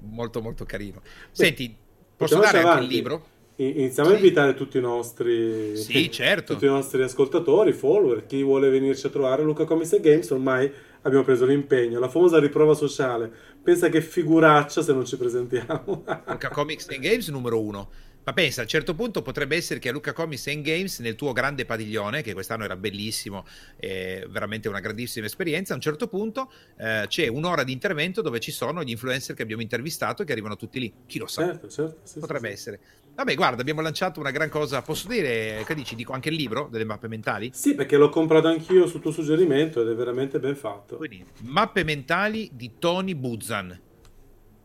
molto 0.00 0.40
molto 0.40 0.64
carino. 0.64 1.02
Senti, 1.30 1.74
posso 2.16 2.38
dare 2.38 2.60
anche 2.62 2.82
il 2.84 2.88
libro? 2.90 3.26
Iniziamo 3.56 4.10
a 4.10 4.12
Sì. 4.12 4.18
invitare 4.18 4.54
tutti 4.54 4.78
i 4.78 4.80
nostri, 4.80 5.76
Sì, 5.76 6.10
certo. 6.12 6.52
tutti 6.52 6.64
i 6.64 6.68
nostri 6.68 7.02
ascoltatori, 7.02 7.72
follower, 7.72 8.24
chi 8.26 8.40
vuole 8.42 8.68
venirci 8.70 9.06
a 9.06 9.10
trovare 9.10 9.42
Luca 9.42 9.64
Comics 9.64 9.94
e 9.94 10.00
Games, 10.00 10.30
ormai 10.30 10.70
abbiamo 11.02 11.24
preso 11.24 11.44
l'impegno, 11.44 11.98
la 11.98 12.08
famosa 12.08 12.38
riprova 12.38 12.74
sociale. 12.74 13.28
Pensa 13.60 13.88
che 13.88 14.00
figuraccia 14.00 14.80
se 14.80 14.92
non 14.92 15.04
ci 15.04 15.16
presentiamo. 15.16 16.04
Luca 16.26 16.48
Comics 16.50 16.88
and 16.90 17.00
Games 17.00 17.26
numero 17.28 17.60
uno. 17.60 17.88
Ma 18.28 18.34
pensa, 18.34 18.60
a 18.60 18.64
un 18.64 18.68
certo 18.68 18.94
punto 18.94 19.22
potrebbe 19.22 19.56
essere 19.56 19.80
che 19.80 19.88
a 19.88 19.92
Luca 19.92 20.12
Comics 20.12 20.48
and 20.48 20.62
Games, 20.62 20.98
nel 20.98 21.14
tuo 21.14 21.32
grande 21.32 21.64
padiglione, 21.64 22.20
che 22.20 22.34
quest'anno 22.34 22.64
era 22.64 22.76
bellissimo, 22.76 23.46
eh, 23.78 24.26
veramente 24.28 24.68
una 24.68 24.80
grandissima 24.80 25.24
esperienza, 25.24 25.72
a 25.72 25.76
un 25.76 25.80
certo 25.80 26.08
punto 26.08 26.52
eh, 26.76 27.06
c'è 27.08 27.26
un'ora 27.26 27.64
di 27.64 27.72
intervento 27.72 28.20
dove 28.20 28.38
ci 28.38 28.50
sono 28.50 28.84
gli 28.84 28.90
influencer 28.90 29.34
che 29.34 29.40
abbiamo 29.40 29.62
intervistato 29.62 30.20
e 30.20 30.24
che 30.26 30.32
arrivano 30.32 30.56
tutti 30.56 30.78
lì. 30.78 30.92
Chi 31.06 31.18
lo 31.18 31.26
sa? 31.26 31.46
certo, 31.46 31.70
certo. 31.70 32.00
sì, 32.02 32.18
Potrebbe 32.18 32.48
sì, 32.48 32.52
essere. 32.52 32.80
Vabbè, 33.14 33.34
guarda, 33.34 33.62
abbiamo 33.62 33.80
lanciato 33.80 34.20
una 34.20 34.30
gran 34.30 34.50
cosa. 34.50 34.82
Posso 34.82 35.08
dire, 35.08 35.64
che 35.66 35.74
dici? 35.74 35.94
Dico 35.94 36.12
anche 36.12 36.28
il 36.28 36.34
libro 36.34 36.68
delle 36.70 36.84
mappe 36.84 37.08
mentali? 37.08 37.52
Sì, 37.54 37.74
perché 37.74 37.96
l'ho 37.96 38.10
comprato 38.10 38.48
anch'io 38.48 38.86
su 38.86 39.00
tuo 39.00 39.10
suggerimento 39.10 39.80
ed 39.80 39.88
è 39.88 39.94
veramente 39.94 40.38
ben 40.38 40.54
fatto. 40.54 40.96
Quindi, 40.96 41.24
Mappe 41.44 41.82
mentali 41.82 42.50
di 42.52 42.72
Tony 42.78 43.14
Buzan. 43.14 43.80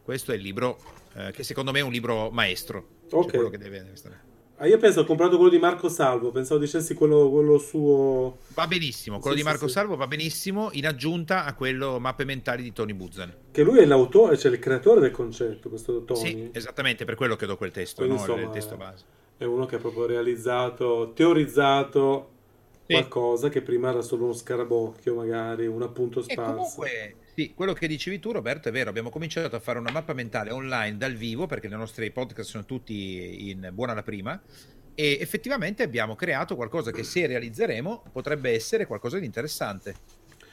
Questo 0.04 0.34
è 0.34 0.36
il 0.36 0.42
libro 0.42 0.78
eh, 1.14 1.32
che 1.32 1.44
secondo 1.44 1.72
me 1.72 1.80
è 1.80 1.84
un 1.84 1.94
libro 1.94 2.30
maestro. 2.30 2.93
Cioè, 3.10 3.20
Ok. 3.20 3.30
quello 3.32 3.50
che 3.50 3.58
deve 3.58 3.90
essere. 3.92 4.32
Ah, 4.58 4.68
io 4.68 4.78
penso 4.78 5.02
ho 5.02 5.04
comprato 5.04 5.36
quello 5.36 5.52
di 5.52 5.58
Marco 5.58 5.90
Salvo, 5.90 6.32
pensavo 6.32 6.60
dicessi 6.60 6.94
quello, 6.94 7.30
quello 7.30 7.58
suo... 7.58 8.38
Va 8.54 8.68
benissimo, 8.68 9.20
quello 9.20 9.36
Sì, 9.36 9.42
di 9.42 9.48
Marco 9.48 9.68
sì. 9.68 9.74
Salvo 9.74 9.96
va 9.96 10.08
benissimo 10.08 10.70
in 10.74 10.86
aggiunta 10.86 11.44
a 11.44 11.54
quello 11.56 12.00
Mappe 12.00 12.24
mentali 12.24 12.62
di 12.64 12.72
Tony 12.72 12.94
Buzan. 12.94 13.34
Che 13.52 13.64
lui 13.64 13.80
è 13.80 13.86
l'autore, 13.86 14.38
cioè 14.38 14.52
il 14.52 14.60
creatore 14.60 15.02
del 15.02 15.12
concetto, 15.12 15.70
questo 15.70 16.04
Tony. 16.06 16.20
Sì, 16.20 16.50
esattamente 16.54 17.04
per 17.04 17.16
quello 17.16 17.36
che 17.36 17.46
do 17.46 17.58
quel 17.58 17.72
testo, 17.72 18.06
Quindi, 18.06 18.16
no? 18.22 18.24
il 18.26 18.32
insomma, 18.32 18.54
testo 18.54 18.74
eh, 18.76 18.78
base. 18.78 19.04
È 19.38 19.44
uno 19.44 19.66
che 19.66 19.76
ha 19.76 19.80
proprio 19.80 20.06
realizzato, 20.06 21.12
teorizzato 21.14 22.30
Sì. 22.96 23.08
qualcosa 23.08 23.50
che 23.50 23.62
prima 23.62 23.90
era 23.90 24.02
solo 24.02 24.26
uno 24.26 24.34
scarabocchio, 24.34 25.16
magari 25.16 25.68
un 25.68 25.82
appunto 25.82 26.20
E 26.20 26.24
sparso. 26.24 26.52
comunque, 26.54 27.16
sì, 27.36 27.54
quello 27.54 27.74
che 27.74 27.88
dicevi 27.88 28.20
tu, 28.20 28.32
Roberto, 28.32 28.70
è 28.70 28.72
vero. 28.72 28.90
Abbiamo 28.90 29.10
cominciato 29.10 29.56
a 29.56 29.60
fare 29.60 29.80
una 29.80 29.92
mappa 29.92 30.14
mentale 30.14 30.52
online 30.52 30.98
dal 30.98 31.14
vivo 31.14 31.46
perché 31.48 31.68
i 31.68 31.70
nostri 31.72 32.12
podcast 32.12 32.50
sono 32.50 32.66
tutti 32.66 33.50
in 33.50 33.70
buona 33.74 33.94
la 33.94 34.04
prima. 34.04 34.42
E 34.96 35.18
effettivamente 35.20 35.82
abbiamo 35.82 36.16
creato 36.16 36.56
qualcosa 36.56 36.92
che, 36.92 37.04
se 37.04 37.26
realizzeremo, 37.26 38.04
potrebbe 38.12 38.52
essere 38.52 38.86
qualcosa 38.86 39.18
di 39.18 39.26
interessante. 39.26 39.96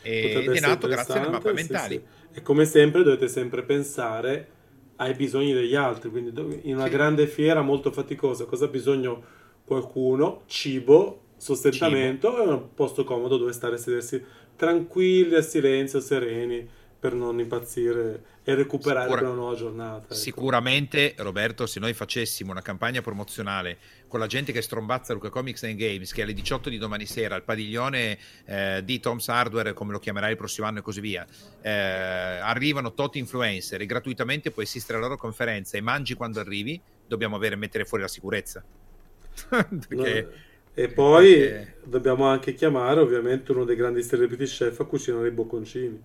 E- 0.03 0.23
Potrebbe 0.33 0.57
ed 0.57 0.57
è 0.65 0.67
nato 0.67 0.89
grazie 0.89 1.19
alle 1.21 1.29
mappe 1.29 1.49
sì, 1.49 1.55
mentali. 1.55 1.95
sì. 1.97 2.39
E 2.39 2.43
come 2.43 2.65
sempre 2.65 3.03
dovete 3.03 3.29
sempre 3.29 3.63
pensare 3.65 4.49
ai 4.97 5.15
bisogni 5.15 5.53
degli 5.53 5.75
altri, 5.75 6.11
quindi 6.11 6.33
in 6.69 6.77
una 6.77 6.89
grande 6.89 7.27
fiera 7.27 7.61
molto 7.63 7.91
faticosa, 7.93 8.45
cosa 8.47 8.65
ha 8.67 8.69
bisogno 8.69 9.23
qualcuno? 9.65 10.43
Cibo, 10.47 11.23
sostentamento 11.41 12.37
e 12.37 12.47
un 12.47 12.75
posto 12.75 13.03
comodo 13.03 13.39
dove 13.39 13.53
stare 13.53 13.77
a 13.77 13.79
sedersi 13.79 14.23
tranquilli, 14.57 15.35
a 15.35 15.43
silenzio, 15.43 16.01
sereni, 16.01 16.69
per 17.01 17.15
non 17.15 17.41
impazzire 17.41 18.23
e 18.45 18.55
recuperare 18.55 19.09
Sicura- 19.09 19.27
una 19.29 19.35
nuova 19.35 19.55
giornata. 19.55 20.05
ecco. 20.05 20.15
Sicuramente, 20.15 21.15
Roberto, 21.17 21.65
se 21.67 21.81
noi 21.81 21.95
facessimo 21.95 22.51
una 22.51 22.61
campagna 22.61 23.01
promozionale 23.01 23.79
con 24.07 24.21
la 24.21 24.27
gente 24.27 24.53
che 24.53 24.61
strombazza 24.61 25.15
Luca 25.15 25.31
Comics 25.31 25.63
and 25.63 25.77
Games, 25.77 26.13
che 26.13 26.23
alle 26.23 26.35
18 26.35 26.69
di 26.69 26.77
domani 26.77 27.07
sera 27.07 27.37
al 27.37 27.43
padiglione 27.43 28.19
eh, 28.45 28.83
di 28.85 29.01
Tom's 29.01 29.29
Hardware, 29.29 29.73
come 29.73 29.93
lo 29.93 29.99
chiamerai 29.99 30.33
il 30.33 30.37
prossimo 30.37 30.67
anno 30.67 30.81
e 30.81 30.83
così 30.83 31.01
via, 31.01 31.27
eh, 31.63 31.71
arrivano 31.71 32.93
tot 32.93 33.17
influencer 33.17 33.81
e 33.81 33.87
gratuitamente 33.87 34.51
puoi 34.51 34.67
assistere 34.67 34.99
alla 34.99 35.07
loro 35.07 35.19
conferenza 35.19 35.79
e 35.79 35.81
mangi 35.81 36.13
quando 36.13 36.39
arrivi, 36.39 36.79
dobbiamo 37.07 37.37
avere, 37.37 37.57
mettere 37.57 37.87
fuori 37.87 38.03
la 38.03 38.11
sicurezza. 38.11 38.63
Perché... 39.49 40.23
No, 40.23 40.49
E 40.83 40.89
poi 40.89 41.59
perché- 41.59 41.75
dobbiamo 41.85 42.27
anche 42.27 42.55
chiamare 42.55 43.01
ovviamente 43.01 43.53
uno 43.53 43.65
dei 43.65 43.77
grandi 43.77 44.03
celebrity 44.05 44.45
chef 44.47 44.81
a 44.81 44.85
cucinare 44.87 45.29
i 45.29 45.33
bocconcini. 45.33 46.03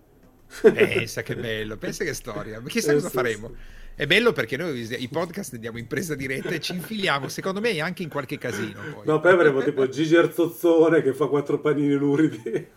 Pensa 0.72 1.22
che 1.22 1.36
bello, 1.38 1.78
pensa 1.78 2.04
che 2.04 2.14
storia. 2.14 2.60
Ma 2.60 2.68
chissà 2.70 2.92
Eh, 2.92 2.94
cosa 2.94 3.10
sì, 3.10 3.10
faremo. 3.10 3.52
sì. 3.52 3.56
È 3.98 4.06
bello 4.08 4.34
perché 4.34 4.58
noi 4.58 4.86
i 5.02 5.08
podcast 5.08 5.54
andiamo 5.54 5.78
in 5.78 5.88
presa 5.88 6.16
diretta 6.16 6.50
e 6.50 6.60
ci 6.60 6.74
infiliamo, 6.74 7.30
secondo 7.30 7.62
me, 7.62 7.80
anche 7.80 8.04
in 8.04 8.10
qualche 8.10 8.38
casino. 8.38 8.82
Poi. 8.94 9.06
No, 9.06 9.22
poi 9.22 9.32
avremo 9.32 9.64
tipo 9.64 9.88
Gigi 9.88 10.16
Erzozzone 10.16 11.02
che 11.02 11.14
fa 11.14 11.28
quattro 11.28 11.62
panini 11.62 11.94
luridi. 11.94 12.68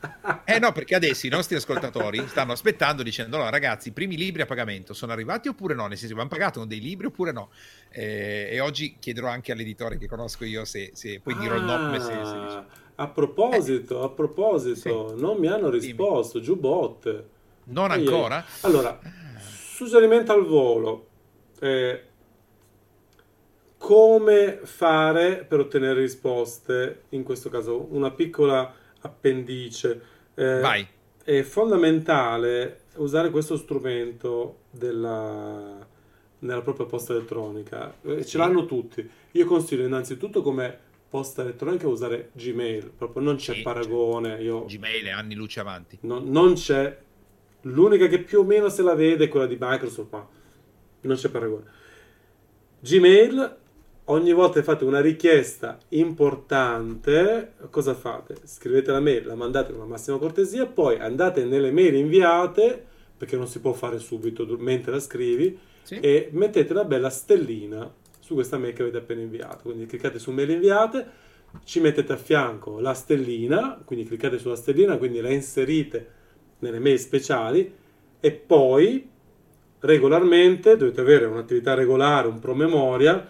Eh 0.44 0.60
no, 0.60 0.70
perché 0.70 0.94
adesso 0.94 1.26
i 1.26 1.28
nostri 1.28 1.56
ascoltatori 1.56 2.24
stanno 2.28 2.52
aspettando 2.52 3.02
dicendo: 3.02 3.34
allora, 3.34 3.50
ragazzi, 3.50 3.88
i 3.88 3.90
primi 3.90 4.16
libri 4.16 4.42
a 4.42 4.46
pagamento 4.46 4.94
sono 4.94 5.10
arrivati 5.10 5.48
oppure 5.48 5.74
no? 5.74 5.88
Nel 5.88 5.98
senso, 5.98 6.14
hanno 6.14 6.28
pagato 6.28 6.64
dei 6.64 6.80
libri 6.80 7.06
oppure 7.06 7.32
no? 7.32 7.50
Eh, 7.90 8.50
e 8.52 8.60
oggi 8.60 8.94
chiederò 9.00 9.26
anche 9.26 9.50
all'editore 9.50 9.98
che 9.98 10.06
conosco 10.06 10.44
io 10.44 10.64
se, 10.64 10.92
se 10.94 11.18
poi 11.20 11.36
dirò 11.36 11.56
il 11.56 11.64
nome. 11.64 11.98
Se, 11.98 12.12
se 12.12 12.12
dice. 12.12 12.26
Ah, 12.28 12.66
a 12.94 13.08
proposito, 13.08 14.04
a 14.04 14.10
proposito, 14.10 15.14
non 15.16 15.38
mi 15.38 15.48
hanno 15.48 15.68
Dimmi. 15.68 15.84
risposto, 15.84 16.40
Giubot. 16.40 17.24
Non 17.64 17.90
Ehi, 17.90 18.06
ancora? 18.06 18.44
Allora, 18.60 19.00
suggerimento 19.74 20.32
al 20.32 20.46
volo. 20.46 21.06
Eh, 21.60 22.02
come 23.78 24.60
fare 24.62 25.44
per 25.48 25.60
ottenere 25.60 26.00
risposte? 26.00 27.04
In 27.10 27.22
questo 27.22 27.48
caso, 27.48 27.86
una 27.90 28.10
piccola 28.10 28.72
appendice. 29.00 30.02
Eh, 30.34 30.60
Vai. 30.60 30.86
È 31.22 31.42
fondamentale 31.42 32.80
usare 32.96 33.30
questo 33.30 33.56
strumento 33.56 34.60
della, 34.70 35.86
nella 36.40 36.62
propria 36.62 36.86
posta 36.86 37.12
elettronica. 37.12 37.94
Eh, 38.02 38.24
Ce 38.24 38.38
l'hanno 38.38 38.64
tutti. 38.64 39.08
Io 39.32 39.46
consiglio 39.46 39.84
innanzitutto 39.84 40.42
come 40.42 40.86
posta 41.08 41.42
elettronica 41.42 41.86
usare 41.88 42.30
Gmail, 42.32 42.90
proprio 42.96 43.22
non 43.22 43.36
c'è 43.36 43.54
Sì, 43.54 43.62
paragone. 43.62 44.42
Io 44.42 44.64
Gmail 44.64 45.04
è 45.06 45.10
anni 45.10 45.34
luce 45.34 45.60
avanti. 45.60 45.98
No- 46.02 46.22
non 46.24 46.54
c'è. 46.54 46.96
L'unica 47.62 48.06
che 48.06 48.20
più 48.20 48.40
o 48.40 48.44
meno 48.44 48.68
se 48.68 48.82
la 48.82 48.94
vede 48.94 49.24
è 49.24 49.28
quella 49.28 49.46
di 49.46 49.56
Microsoft, 49.58 50.12
ma 50.12 50.26
non 51.02 51.16
c'è 51.16 51.28
paragone. 51.28 51.64
Gmail, 52.80 53.56
ogni 54.04 54.32
volta 54.32 54.60
che 54.60 54.64
fate 54.64 54.84
una 54.84 55.00
richiesta 55.00 55.78
importante, 55.90 57.54
cosa 57.70 57.94
fate? 57.94 58.36
Scrivete 58.44 58.90
la 58.92 59.00
mail, 59.00 59.26
la 59.26 59.34
mandate 59.34 59.72
con 59.72 59.80
la 59.80 59.86
massima 59.86 60.18
cortesia, 60.18 60.66
poi 60.66 60.98
andate 60.98 61.44
nelle 61.44 61.70
mail 61.70 61.94
inviate, 61.94 62.84
perché 63.16 63.36
non 63.36 63.48
si 63.48 63.60
può 63.60 63.72
fare 63.72 63.98
subito 63.98 64.46
mentre 64.58 64.92
la 64.92 65.00
scrivi, 65.00 65.58
Sì. 65.82 65.98
e 66.00 66.28
mettete 66.32 66.72
una 66.72 66.84
bella 66.84 67.10
stellina 67.10 67.92
su 68.20 68.34
questa 68.34 68.58
mail 68.58 68.74
che 68.74 68.82
avete 68.82 68.98
appena 68.98 69.22
inviato. 69.22 69.62
Quindi 69.62 69.86
cliccate 69.86 70.18
su 70.18 70.30
mail 70.30 70.50
inviate, 70.50 71.06
ci 71.64 71.80
mettete 71.80 72.12
a 72.12 72.16
fianco 72.16 72.78
la 72.78 72.92
stellina, 72.92 73.80
quindi 73.84 74.04
cliccate 74.06 74.38
sulla 74.38 74.54
stellina, 74.54 74.98
quindi 74.98 75.20
la 75.20 75.30
inserite 75.30 76.16
nelle 76.58 76.78
mail 76.78 76.98
speciali 76.98 77.74
e 78.20 78.32
poi 78.32 79.08
regolarmente 79.80 80.76
dovete 80.76 81.00
avere 81.00 81.26
un'attività 81.26 81.74
regolare, 81.74 82.28
un 82.28 82.38
promemoria, 82.38 83.26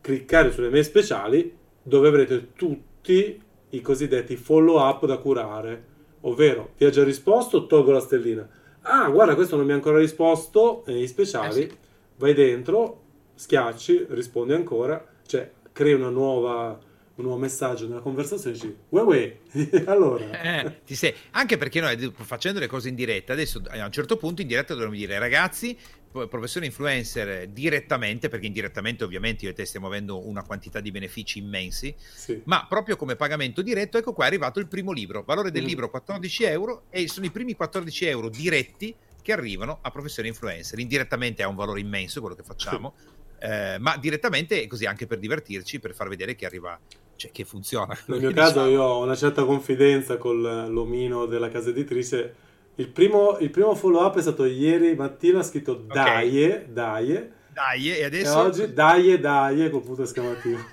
cliccare 0.00 0.52
sulle 0.52 0.68
mail 0.68 0.84
speciali 0.84 1.56
dove 1.82 2.08
avrete 2.08 2.52
tutti 2.54 3.40
i 3.70 3.80
cosiddetti 3.80 4.36
follow 4.36 4.78
up 4.78 5.06
da 5.06 5.18
curare, 5.18 5.84
ovvero 6.22 6.70
vi 6.76 6.84
ha 6.84 6.90
già 6.90 7.04
risposto, 7.04 7.66
tolgo 7.66 7.92
la 7.92 8.00
stellina. 8.00 8.48
Ah, 8.82 9.08
guarda, 9.08 9.34
questo 9.34 9.56
non 9.56 9.66
mi 9.66 9.72
ha 9.72 9.74
ancora 9.74 9.98
risposto, 9.98 10.82
negli 10.86 11.06
speciali, 11.06 11.62
eh 11.62 11.68
sì. 11.68 11.76
vai 12.16 12.34
dentro, 12.34 13.02
schiacci, 13.34 14.06
rispondi 14.10 14.52
ancora, 14.52 15.04
cioè 15.26 15.50
crei 15.72 15.92
una 15.92 16.08
nuova 16.08 16.78
un 17.18 17.24
nuovo 17.24 17.40
messaggio 17.40 17.88
nella 17.88 18.00
conversazione 18.00 18.54
dici 18.54 18.76
uè 18.90 19.02
uè 19.02 19.38
allora 19.86 20.64
eh, 20.64 20.80
ti 20.84 20.94
sei 20.94 21.12
anche 21.32 21.56
perché 21.56 21.80
noi 21.80 22.12
facendo 22.14 22.60
le 22.60 22.68
cose 22.68 22.88
in 22.88 22.94
diretta 22.94 23.32
adesso 23.32 23.60
a 23.68 23.84
un 23.84 23.92
certo 23.92 24.16
punto 24.16 24.40
in 24.40 24.46
diretta 24.46 24.74
dovremmo 24.74 24.94
dire 24.94 25.18
ragazzi 25.18 25.76
professore 26.10 26.66
influencer 26.66 27.48
direttamente 27.48 28.28
perché 28.28 28.46
indirettamente 28.46 29.04
ovviamente 29.04 29.44
io 29.44 29.50
e 29.50 29.54
te 29.54 29.64
stiamo 29.64 29.88
avendo 29.88 30.26
una 30.26 30.42
quantità 30.42 30.80
di 30.80 30.90
benefici 30.90 31.38
immensi 31.38 31.94
sì. 31.98 32.40
ma 32.44 32.66
proprio 32.68 32.96
come 32.96 33.16
pagamento 33.16 33.62
diretto 33.62 33.98
ecco 33.98 34.12
qua 34.12 34.24
è 34.24 34.28
arrivato 34.28 34.60
il 34.60 34.68
primo 34.68 34.92
libro 34.92 35.22
valore 35.24 35.50
del 35.50 35.64
mm. 35.64 35.66
libro 35.66 35.90
14 35.90 36.44
euro 36.44 36.84
e 36.88 37.08
sono 37.08 37.26
i 37.26 37.30
primi 37.30 37.54
14 37.54 38.06
euro 38.06 38.28
diretti 38.28 38.94
che 39.20 39.32
arrivano 39.32 39.80
a 39.82 39.90
professore 39.90 40.28
influencer 40.28 40.78
indirettamente 40.78 41.42
ha 41.42 41.48
un 41.48 41.56
valore 41.56 41.80
immenso 41.80 42.20
quello 42.20 42.36
che 42.36 42.44
facciamo 42.44 42.94
eh, 43.40 43.76
ma 43.78 43.96
direttamente 43.96 44.66
così 44.66 44.86
anche 44.86 45.06
per 45.06 45.18
divertirci 45.18 45.78
per 45.78 45.94
far 45.94 46.08
vedere 46.08 46.34
che 46.34 46.46
arriva 46.46 46.78
cioè 47.18 47.32
che 47.32 47.44
funziona. 47.44 47.98
Nel 48.06 48.20
mio 48.20 48.32
caso 48.32 48.64
io 48.66 48.80
ho 48.80 49.02
una 49.02 49.16
certa 49.16 49.44
confidenza 49.44 50.18
con 50.18 50.40
l'omino 50.40 51.26
della 51.26 51.50
casa 51.50 51.70
editrice. 51.70 52.46
Il 52.76 52.88
primo, 52.88 53.38
il 53.40 53.50
primo 53.50 53.74
follow 53.74 54.04
up 54.04 54.18
è 54.18 54.20
stato 54.20 54.44
ieri 54.44 54.94
mattina, 54.94 55.42
scritto 55.42 55.72
okay. 55.72 56.04
Daie, 56.04 56.66
Daie. 56.70 57.32
Daie, 57.52 57.98
e 57.98 58.04
adesso? 58.04 58.38
E 58.38 58.40
oggi 58.40 58.72
Daie, 58.72 59.18
Daie, 59.18 59.68
con 59.68 59.82
punto 59.82 60.02
esclamativo. 60.02 60.60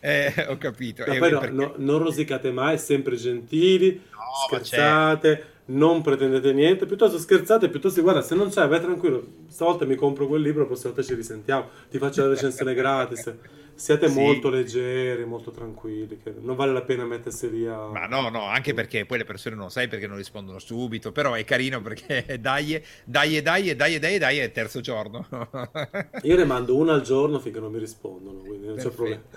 eh, 0.00 0.46
ho 0.48 0.56
capito. 0.56 1.04
Ma 1.06 1.18
poi 1.18 1.30
no, 1.30 1.38
perché... 1.38 1.54
no, 1.54 1.74
non 1.76 1.98
rosicate 1.98 2.50
mai, 2.50 2.78
sempre 2.78 3.16
gentili, 3.16 4.00
no, 4.10 4.18
scherzate 4.46 5.50
non 5.64 6.02
pretendete 6.02 6.52
niente, 6.52 6.86
piuttosto 6.86 7.18
scherzate, 7.18 7.68
piuttosto 7.68 8.02
guarda, 8.02 8.20
se 8.20 8.34
non 8.34 8.48
c'è, 8.48 8.66
vai 8.66 8.80
tranquillo, 8.80 9.24
stavolta 9.48 9.84
mi 9.84 9.94
compro 9.94 10.26
quel 10.26 10.42
libro, 10.42 10.62
la 10.62 10.66
prossima 10.66 10.92
volta 10.92 11.06
ci 11.06 11.14
risentiamo, 11.14 11.68
ti 11.88 11.98
faccio 11.98 12.22
la 12.22 12.30
recensione 12.30 12.74
gratis. 12.74 13.32
Siate 13.74 14.08
sì. 14.08 14.18
molto 14.18 14.48
leggeri, 14.48 15.24
molto 15.24 15.50
tranquilli, 15.50 16.20
non 16.40 16.56
vale 16.56 16.72
la 16.72 16.82
pena 16.82 17.04
mettersi 17.04 17.50
lì 17.50 17.66
a... 17.66 17.86
Ma 17.86 18.06
no, 18.06 18.28
no, 18.28 18.42
anche 18.44 18.74
perché 18.74 19.06
poi 19.06 19.18
le 19.18 19.24
persone 19.24 19.56
non 19.56 19.70
sai 19.70 19.88
perché 19.88 20.06
non 20.06 20.16
rispondono 20.16 20.58
subito, 20.58 21.10
però 21.10 21.34
è 21.34 21.44
carino 21.44 21.80
perché 21.80 22.36
dai, 22.40 22.82
dai, 23.04 23.42
dai, 23.42 23.74
dai, 23.74 23.98
dai, 23.98 24.18
dai, 24.18 24.38
è 24.38 24.44
il 24.44 24.52
terzo 24.52 24.80
giorno. 24.80 25.26
Io 26.22 26.36
ne 26.36 26.44
mando 26.44 26.76
una 26.76 26.94
al 26.94 27.02
giorno 27.02 27.38
finché 27.38 27.60
non 27.60 27.72
mi 27.72 27.78
rispondono, 27.78 28.40
quindi 28.40 28.66
non 28.66 28.76
Perfetto. 28.76 28.90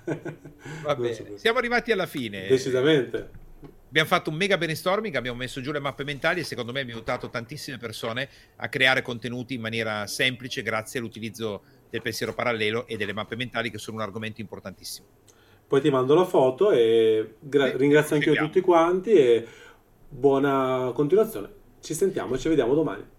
c'è 0.04 0.18
problema. 0.18 0.42
Va 0.84 0.96
bene, 0.98 1.38
siamo 1.38 1.58
arrivati 1.58 1.92
alla 1.92 2.08
fine. 2.08 2.48
Decisamente. 2.48 3.44
Abbiamo 3.96 4.14
fatto 4.14 4.30
un 4.30 4.36
mega 4.36 4.58
brainstorming, 4.58 5.16
abbiamo 5.16 5.38
messo 5.38 5.62
giù 5.62 5.72
le 5.72 5.80
mappe 5.80 6.04
mentali 6.04 6.42
e 6.42 6.44
secondo 6.44 6.74
me 6.74 6.82
abbiamo 6.82 7.00
aiutato 7.00 7.30
tantissime 7.30 7.78
persone 7.78 8.28
a 8.58 8.68
creare 8.68 9.02
contenuti 9.02 9.54
in 9.54 9.62
maniera 9.62 10.06
semplice 10.06 10.62
grazie 10.64 11.00
all'utilizzo 11.00 11.64
del 11.96 12.02
pensiero 12.02 12.34
parallelo 12.34 12.86
e 12.88 12.98
delle 12.98 13.14
mappe 13.14 13.36
mentali 13.36 13.72
che 13.72 13.78
sono 13.78 13.98
un 13.98 14.04
argomento 14.04 14.42
importantissimo. 14.42 15.08
Poi 15.68 15.82
ti 15.82 15.90
mando 15.90 16.14
la 16.14 16.26
foto 16.26 16.72
e 16.72 17.36
gra- 17.40 17.72
sì, 17.72 17.78
ringrazio 17.78 18.16
anche 18.16 18.30
io 18.30 18.36
tutti 18.36 18.62
quanti 18.62 19.12
e 19.14 19.48
buona 20.08 20.92
continuazione. 20.94 21.50
Ci 21.82 21.94
sentiamo 21.94 22.36
e 22.36 22.38
ci 22.38 22.50
vediamo 22.50 22.74
domani. 22.76 23.14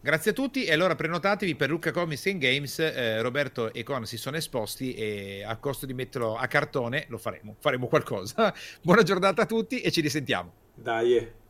Grazie 0.00 0.32
a 0.32 0.34
tutti 0.34 0.64
e 0.64 0.72
allora 0.72 0.96
prenotatevi 0.96 1.54
per 1.54 1.70
Lucca 1.70 1.92
Comics 1.92 2.26
and 2.26 2.38
Games, 2.38 2.78
eh, 2.80 3.22
Roberto 3.22 3.72
e 3.72 3.84
Con 3.84 4.04
si 4.04 4.16
sono 4.16 4.36
esposti 4.36 4.94
e 4.94 5.44
a 5.46 5.56
costo 5.58 5.86
di 5.86 5.94
metterlo 5.94 6.36
a 6.36 6.46
cartone 6.48 7.04
lo 7.08 7.18
faremo, 7.18 7.56
faremo 7.58 7.86
qualcosa. 7.86 8.52
Buona 8.82 9.02
giornata 9.02 9.42
a 9.42 9.46
tutti 9.46 9.80
e 9.80 9.92
ci 9.92 10.00
risentiamo. 10.00 10.52
Dai. 10.74 11.40